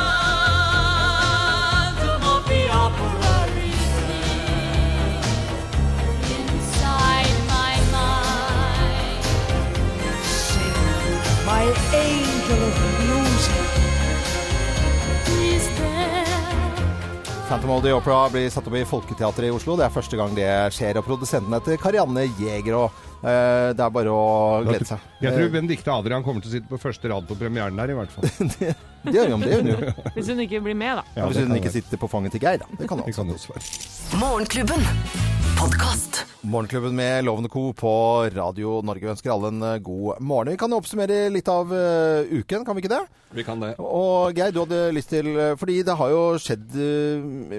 My 11.61 11.67
angel 11.67 12.63
of 12.67 12.77
music. 13.05 13.55
Phantom 17.47 17.69
of 17.69 17.83
the 17.83 17.93
Opera 17.93 18.29
blir 18.29 18.49
satt 18.49 18.65
opp 18.67 18.75
i 18.75 18.81
Folketeatret 18.85 19.45
i 19.45 19.51
Oslo. 19.53 19.75
Det 19.77 19.85
er 19.85 19.93
første 19.93 20.17
gang 20.17 20.33
det 20.33 20.47
skjer. 20.73 20.97
Og 20.97 21.05
produsenten 21.05 21.53
heter 21.53 21.77
Karianne 21.77 22.23
Jæger. 22.39 22.79
Og 22.79 22.97
eh, 23.21 23.75
det 23.77 23.85
er 23.85 23.93
bare 23.93 24.09
å 24.09 24.25
glede 24.65 24.89
seg. 24.89 25.05
Jeg 25.21 25.37
tror 25.37 25.53
Benedicte 25.53 25.93
Adrian 25.93 26.25
kommer 26.25 26.41
til 26.41 26.49
å 26.49 26.55
sitte 26.55 26.71
på 26.71 26.81
første 26.81 27.13
rad 27.13 27.29
på 27.29 27.37
premieren 27.37 27.77
der, 27.77 27.93
i 27.93 27.99
hvert 27.99 28.17
fall. 28.17 28.25
det, 28.57 28.73
det 29.05 29.17
gjør 29.19 29.35
hun, 29.35 29.45
det 29.45 29.53
gjør 29.53 29.61
hun 29.67 29.73
jo. 29.75 29.95
Hvis 30.17 30.33
hun 30.33 30.45
ikke 30.47 30.65
blir 30.65 30.81
med, 30.81 31.03
da. 31.03 31.07
Ja, 31.13 31.29
Hvis 31.29 31.45
hun 31.45 31.57
ikke 31.61 31.77
sitter 31.77 32.01
på 32.01 32.09
fanget 32.09 32.39
til 32.39 32.41
Geir, 32.41 32.65
da. 32.65 32.73
Det 32.81 32.89
kan 32.89 33.05
hun 33.05 33.37
også. 33.37 33.61
Morgenklubben. 34.17 34.93
Podkast. 35.61 36.23
Morgenklubben 36.41 36.95
med 36.95 37.25
Loven 37.25 37.49
Co. 37.49 37.73
på 37.73 37.91
Radio 38.33 38.79
Norge. 38.81 39.11
Ønsker 39.11 39.29
alle 39.29 39.51
en 39.51 39.61
eh, 39.61 39.77
god 39.77 40.23
morgen. 40.25 40.49
Vi 40.55 40.57
kan 40.57 40.73
oppsummere 40.73 41.27
litt 41.29 41.49
av 41.53 41.69
eh, 41.69 42.31
uken, 42.33 42.63
kan 42.65 42.73
vi 42.73 42.81
ikke 42.81 42.89
det? 42.95 43.01
Vi 43.37 43.43
kan 43.45 43.61
det. 43.61 43.75
Og 43.77 44.33
Geir, 44.33 44.49
du 44.49 44.63
hadde 44.63 44.79
lyst 44.91 45.11
til 45.13 45.29
eh, 45.35 45.53
Fordi 45.55 45.77
det 45.85 45.93
har 45.99 46.09
jo 46.09 46.23
skjedd 46.41 46.73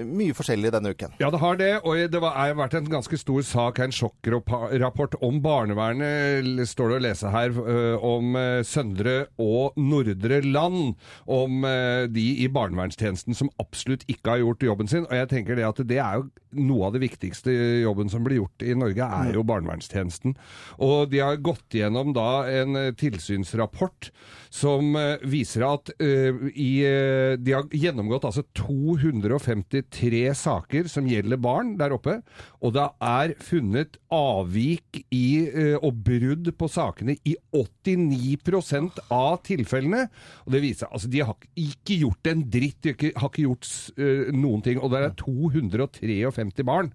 mye 0.03 0.35
forskjellig 0.35 0.73
denne 0.75 0.91
uken. 0.91 1.15
Ja, 1.23 1.29
det 1.31 1.39
har 1.39 1.61
det. 1.61 1.69
Og 1.87 2.11
det 2.11 2.19
er 2.27 2.57
vært 2.59 2.75
en 2.75 2.91
ganske 2.91 3.21
stor 3.21 3.47
sak, 3.47 3.79
en 3.79 3.95
sjokkrapport 3.95 5.15
om 5.23 5.39
barnevernet, 5.43 6.43
står 6.67 6.91
det 6.91 6.99
å 6.99 7.03
lese 7.07 7.31
her, 7.31 7.55
om 8.03 8.35
Søndre 8.67 9.15
og 9.39 9.79
Nordre 9.79 10.41
Land. 10.43 10.97
Om 11.23 11.63
de 12.11 12.27
i 12.43 12.49
barnevernstjenesten 12.51 13.37
som 13.37 13.51
absolutt 13.63 14.03
ikke 14.11 14.35
har 14.35 14.43
gjort 14.43 14.67
jobben 14.67 14.91
sin. 14.91 15.07
Og 15.07 15.15
jeg 15.21 15.31
tenker 15.31 15.59
det 15.59 15.69
at 15.69 15.83
det 15.87 16.01
er 16.03 16.19
jo 16.19 16.29
noe 16.59 16.89
av 16.89 16.95
det 16.95 17.03
viktigste 17.05 17.53
jobben 17.83 18.11
som 18.11 18.25
blir 18.25 18.41
gjort 18.43 18.65
i 18.65 18.72
Norge, 18.79 19.03
er 19.05 19.33
jo 19.37 19.43
barnevernstjenesten. 19.47 20.35
Og 20.79 21.09
de 21.11 21.19
har 21.23 21.37
gått 21.43 21.75
gjennom 21.77 22.13
da 22.15 22.43
en 22.49 22.77
tilsynsrapport 22.99 24.09
som 24.53 24.93
viser 25.25 25.63
at 25.65 25.89
uh, 25.97 26.43
i, 26.53 26.71
de 27.41 27.55
har 27.55 27.65
gjennomgått 27.73 28.27
altså 28.29 28.43
253 28.53 30.21
saker 30.37 30.89
som 30.91 31.07
gjelder 31.09 31.39
barn 31.41 31.71
der 31.79 31.95
oppe, 31.95 32.19
og 32.61 32.75
det 32.75 32.85
er 33.01 33.33
funnet 33.41 33.97
avvik 34.13 35.01
i, 35.09 35.25
uh, 35.49 35.77
og 35.81 36.03
brudd 36.05 36.51
på 36.59 36.69
sakene 36.69 37.15
i 37.25 37.33
89% 37.53 39.01
av 39.13 39.39
tilfellene. 39.47 40.05
Og 40.45 40.53
det 40.55 40.61
viser, 40.63 40.89
altså 40.93 41.09
De 41.13 41.23
har 41.25 41.35
ikke 41.59 41.97
gjort 42.03 42.29
en 42.31 42.45
dritt, 42.53 42.77
de 42.83 42.93
har 42.93 42.97
ikke, 42.99 43.13
har 43.19 43.31
ikke 43.33 43.45
gjort 43.47 43.69
uh, 43.97 44.29
noen 44.37 44.63
ting. 44.65 44.79
Og 44.83 44.93
det 44.93 45.01
er 45.07 45.17
253 45.23 46.67
barn. 46.67 46.91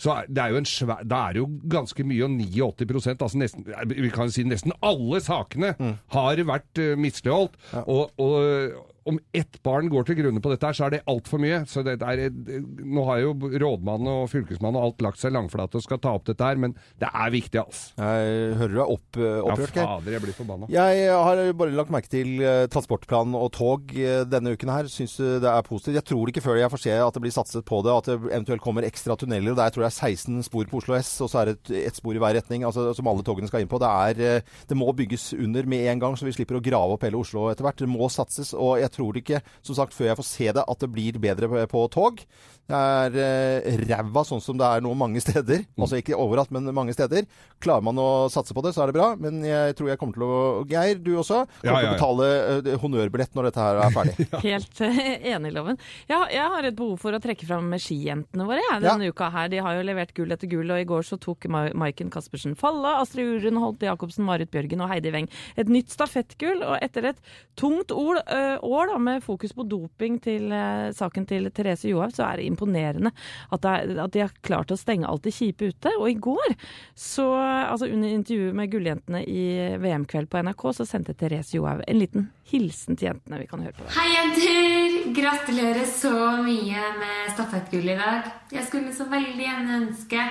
Så 0.00 0.14
er- 0.16 0.28
det 0.32 0.42
er 0.46 0.54
jo 0.56 0.60
en 0.62 0.68
svær, 0.68 1.04
da 1.04 1.21
er 1.22 1.36
det 1.36 1.42
jo 1.42 1.48
ganske 1.70 2.06
mye, 2.06 2.24
og 2.26 2.36
89 2.38 3.10
altså 3.12 3.40
nesten, 3.40 3.66
vi 3.92 4.10
kan 4.12 4.32
si 4.32 4.44
nesten 4.46 4.74
alle 4.84 5.20
sakene 5.24 5.74
har 6.14 6.42
vært 6.48 6.82
uh, 6.82 6.94
misligholdt. 6.98 7.58
Og, 7.86 8.10
og 8.20 8.91
om 9.08 9.18
ett 9.34 9.58
barn 9.64 9.88
går 9.92 10.06
til 10.08 10.20
grunne 10.20 10.42
på 10.42 10.52
dette, 10.52 10.68
her, 10.68 10.76
så 10.76 10.86
er 10.86 10.96
det 10.96 11.02
altfor 11.10 11.42
mye. 11.42 11.62
Så 11.68 11.84
det 11.86 11.96
er, 11.98 12.24
nå 12.30 13.06
har 13.08 13.22
jo 13.22 13.34
rådmannen 13.34 14.10
og 14.12 14.30
fylkesmannen 14.32 14.78
og 14.78 14.90
alt 14.90 15.06
lagt 15.08 15.22
seg 15.22 15.34
langflate 15.34 15.80
og 15.80 15.86
skal 15.86 16.02
ta 16.02 16.14
opp 16.16 16.28
dette 16.28 16.46
her, 16.46 16.60
men 16.60 16.76
det 17.00 17.08
er 17.08 17.34
viktig, 17.34 17.62
altså. 17.62 17.92
Jeg 17.98 18.56
hører 18.60 18.72
du 18.72 18.80
er 18.80 18.92
opp, 18.92 19.08
opprørt 19.18 19.62
opprørt, 19.62 19.78
ja, 19.78 19.86
fader, 19.88 20.16
jeg 20.16 20.24
blir 20.24 20.36
forbanna. 20.36 20.68
Jeg 20.72 21.08
har 21.12 21.42
bare 21.58 21.74
lagt 21.76 21.92
merke 21.94 22.10
til 22.12 22.42
eh, 22.42 22.64
transportplan 22.72 23.36
og 23.38 23.50
tog 23.56 23.92
eh, 23.96 24.22
denne 24.28 24.54
uken 24.56 24.72
her. 24.72 24.90
Syns 24.92 25.18
eh, 25.22 25.38
det 25.42 25.50
er 25.50 25.66
positivt. 25.66 25.98
Jeg 25.98 26.06
tror 26.08 26.32
ikke 26.32 26.44
før 26.44 26.60
jeg 26.60 26.72
får 26.72 26.84
se 26.84 26.96
at 26.96 27.16
det 27.16 27.24
blir 27.24 27.34
satset 27.34 27.66
på 27.68 27.82
det, 27.86 27.94
at 27.94 28.10
det 28.10 28.16
eventuelt 28.32 28.64
kommer 28.64 28.86
ekstra 28.86 29.16
tunneler. 29.18 29.56
Der 29.58 29.74
tror 29.74 29.86
jeg 29.86 29.92
er 29.92 30.12
16 30.12 30.48
spor 30.48 30.68
på 30.70 30.82
Oslo 30.82 30.96
S, 30.98 31.14
og 31.24 31.30
så 31.32 31.42
er 31.42 31.50
det 31.50 31.56
et, 31.58 31.74
et 31.92 31.98
spor 31.98 32.16
i 32.16 32.22
hver 32.22 32.36
retning, 32.38 32.66
altså, 32.68 32.90
som 32.96 33.10
alle 33.10 33.24
togene 33.26 33.50
skal 33.50 33.64
inn 33.64 33.70
på. 33.70 33.80
Det, 33.82 33.90
er, 33.90 34.22
eh, 34.38 34.64
det 34.68 34.78
må 34.78 34.90
bygges 34.96 35.32
under 35.38 35.68
med 35.68 35.88
en 35.92 36.02
gang, 36.02 36.18
så 36.18 36.28
vi 36.28 36.34
slipper 36.36 36.58
å 36.58 36.64
grave 36.64 36.96
opp 36.96 37.06
hele 37.06 37.20
Oslo 37.20 37.48
etter 37.52 37.66
hvert. 37.66 37.82
Det 37.82 37.90
må 37.90 38.10
satses, 38.12 38.52
og 38.56 38.78
jeg 38.82 38.91
tror 38.94 39.18
ikke, 39.20 39.42
som 39.64 39.78
sagt, 39.78 39.96
før 39.96 40.12
jeg 40.12 40.20
får 40.20 40.28
se 40.28 40.50
det, 40.58 40.64
at 40.68 40.82
det 40.84 40.90
blir 40.92 41.18
bedre 41.22 41.48
på, 41.50 41.62
på 41.72 41.86
tog. 41.94 42.24
Det 42.72 42.78
er 42.78 43.16
eh, 43.18 43.80
ræva 43.82 44.22
sånn 44.24 44.40
som 44.40 44.56
det 44.56 44.64
er 44.64 44.84
nå 44.84 44.92
mange 44.96 45.20
steder. 45.20 45.64
Altså 45.76 45.98
ikke 45.98 46.14
overalt, 46.16 46.52
men 46.54 46.68
mange 46.72 46.94
steder. 46.94 47.26
Klarer 47.62 47.82
man 47.84 47.98
å 47.98 48.28
satse 48.32 48.54
på 48.54 48.62
det, 48.64 48.70
så 48.76 48.84
er 48.84 48.92
det 48.92 48.96
bra. 48.96 49.08
Men 49.20 49.40
jeg 49.44 49.74
tror 49.76 49.90
jeg 49.90 49.98
kommer 50.00 50.16
til 50.16 50.24
å 50.24 50.38
Geir, 50.70 51.00
du 51.02 51.10
også, 51.18 51.42
kommer 51.60 51.66
Ja, 51.66 51.74
ja, 51.74 51.80
til 51.82 51.90
å 51.90 51.96
betale 51.96 52.28
eh, 52.70 52.78
honnørbillett 52.80 53.34
når 53.36 53.48
dette 53.50 53.64
her 53.66 53.80
er 53.82 53.96
ferdig. 53.96 54.28
Helt 54.46 54.82
eh, 54.86 55.02
enig, 55.34 55.52
Loven. 55.56 55.80
Ja, 56.08 56.22
jeg 56.32 56.46
har 56.54 56.68
et 56.70 56.78
behov 56.78 57.02
for 57.02 57.18
å 57.18 57.20
trekke 57.22 57.48
fram 57.50 57.74
skijentene 57.82 58.46
våre 58.48 58.62
jeg, 58.62 58.80
denne 58.86 59.10
uka 59.10 59.28
her. 59.34 59.50
De 59.52 59.60
har 59.66 59.76
jo 59.80 59.84
levert 59.90 60.14
gull 60.16 60.32
etter 60.38 60.50
gull, 60.54 60.70
og 60.72 60.80
i 60.84 60.88
går 60.88 61.06
så 61.10 61.18
tok 61.20 61.48
Ma 61.52 61.64
Maiken 61.82 62.10
Caspersen 62.14 62.54
Falle, 62.58 62.94
Astrid 63.02 63.40
Urund 63.42 63.60
Holte 63.62 63.90
Jacobsen, 63.90 64.24
Marit 64.28 64.50
Bjørgen 64.54 64.82
og 64.86 64.90
Heidi 64.94 65.12
Weng 65.14 65.28
et 65.58 65.68
nytt 65.68 65.92
stafettgull. 65.92 66.62
Og 66.70 66.78
etter 66.80 67.10
et 67.10 67.20
tungt 67.58 67.92
ord, 67.94 68.22
ø, 68.22 68.42
år 68.70 68.81
da, 68.90 68.98
med 68.98 69.22
fokus 69.24 69.54
på 69.56 69.66
doping 69.68 70.18
til 70.22 70.52
eh, 70.54 70.90
saken 70.96 71.26
til 71.28 71.48
Therese 71.54 71.90
Johaug, 71.90 72.14
så 72.16 72.26
er 72.26 72.40
det 72.40 72.46
imponerende 72.50 73.12
at, 73.12 73.62
det 73.62 73.72
er, 73.72 73.94
at 74.04 74.14
de 74.14 74.22
har 74.24 74.34
klart 74.44 74.72
å 74.74 74.78
stenge 74.78 75.08
alt 75.08 75.24
det 75.26 75.34
kjipe 75.36 75.70
ute. 75.72 75.92
Og 75.98 76.08
i 76.10 76.16
går, 76.28 76.56
så, 76.98 77.26
altså 77.68 77.90
under 77.90 78.12
intervjuet 78.12 78.58
med 78.58 78.72
Gulljentene 78.72 79.22
i 79.28 79.44
VM-kveld 79.82 80.30
på 80.32 80.42
NRK, 80.46 80.66
så 80.78 80.88
sendte 80.88 81.16
Therese 81.18 81.56
Johaug 81.56 81.84
en 81.86 82.00
liten 82.00 82.30
hilsen 82.52 82.98
til 82.98 83.10
jentene. 83.10 83.42
Vi 83.42 83.48
kan 83.50 83.62
høre 83.64 83.76
på 83.76 83.86
det. 83.86 83.94
Hei, 83.96 84.08
jenter! 84.16 84.98
Gratulerer 85.12 85.86
så 85.88 86.12
mye 86.42 86.90
med 86.98 87.32
stafettgull 87.34 87.92
i 87.92 87.98
dag. 87.98 88.28
Jeg 88.54 88.66
skulle 88.68 88.94
så 88.96 89.08
veldig 89.10 89.46
gjerne 89.46 89.80
ønske 89.82 90.26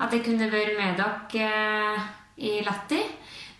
at 0.00 0.14
jeg 0.16 0.24
kunne 0.24 0.48
vært 0.52 0.78
med 0.78 1.00
dere 1.00 1.50
eh, 1.50 2.08
i 2.40 2.58
Latti. 2.64 3.00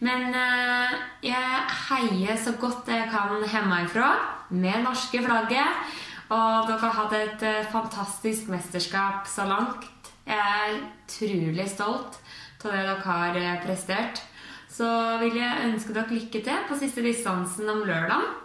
Men 0.05 0.33
eh, 0.33 0.95
jeg 1.29 1.65
heier 1.91 2.39
så 2.41 2.55
godt 2.61 2.89
jeg 2.89 3.11
kan 3.13 3.35
hjemmefra 3.45 4.09
med 4.49 4.87
norske 4.87 5.21
flagget. 5.25 5.97
Og 6.31 6.69
dere 6.71 6.81
har 6.87 6.97
hatt 6.97 7.17
et 7.19 7.45
eh, 7.45 7.69
fantastisk 7.73 8.49
mesterskap 8.53 9.29
så 9.29 9.45
langt. 9.51 9.85
Jeg 10.25 10.41
er 10.41 10.79
utrolig 10.79 11.69
stolt 11.73 12.21
av 12.65 12.73
det 12.73 12.85
dere 12.87 12.97
har 13.05 13.37
eh, 13.41 13.61
prestert. 13.67 14.23
Så 14.71 14.89
vil 15.21 15.37
jeg 15.37 15.69
ønske 15.69 15.93
dere 15.93 16.17
lykke 16.17 16.41
til 16.47 16.65
på 16.69 16.79
siste 16.81 17.05
distansen 17.05 17.69
om 17.69 17.83
lørdag. 17.85 18.37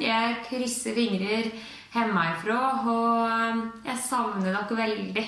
Jeg 0.00 0.38
krysser 0.48 0.96
fingrer 0.96 1.50
hjemmefra, 1.94 2.58
og 2.88 3.84
jeg 3.84 4.00
savner 4.08 4.56
dere 4.56 4.78
veldig. 4.78 5.24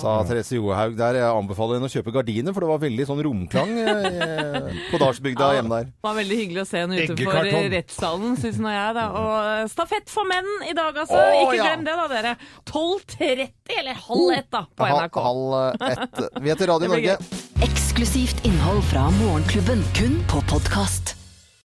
Sa 0.00 0.14
Therese 0.28 0.56
Johaug 0.56 0.96
der. 0.98 1.18
Jeg 1.20 1.28
anbefaler 1.28 1.78
henne 1.78 1.90
å 1.90 1.92
kjøpe 1.92 2.14
gardiner, 2.14 2.54
for 2.56 2.64
det 2.64 2.70
var 2.70 2.82
veldig 2.84 3.06
sånn 3.08 3.22
romklang 3.26 3.72
eh, 3.82 4.70
på 4.90 5.00
Dalsbygda 5.02 5.50
hjemme 5.58 5.74
der. 5.74 5.90
Det 5.92 6.08
var 6.08 6.16
veldig 6.20 6.40
hyggelig 6.42 6.64
å 6.64 6.68
se 6.70 6.82
henne 6.84 7.04
utenfor 7.04 7.68
rettssalen, 7.76 8.34
syns 8.40 8.60
nå 8.62 8.72
jeg. 8.72 8.96
Da. 8.96 9.06
Og 9.20 9.70
stafett 9.74 10.10
for 10.12 10.28
menn 10.30 10.50
i 10.68 10.74
dag, 10.76 10.96
altså. 11.04 11.20
Å, 11.20 11.44
Ikke 11.44 11.60
ja. 11.60 11.68
glem 11.68 11.86
det, 11.88 11.96
da, 12.00 12.08
dere. 12.14 12.34
12.30, 12.70 13.54
eller 13.78 14.02
halv 14.08 14.34
ett, 14.38 14.50
da, 14.56 14.64
på 14.74 14.90
NRK. 14.90 15.22
Halv 15.28 15.56
eh, 15.60 15.94
ett. 15.94 16.20
Vi 16.40 16.52
heter 16.54 16.74
Radio 16.74 16.92
Norge. 16.94 17.20
Eksklusivt 17.66 18.44
innhold 18.48 18.84
fra 18.88 19.08
Morgenklubben, 19.20 19.84
kun 19.98 20.20
på 20.32 20.44
podkast. 20.50 21.19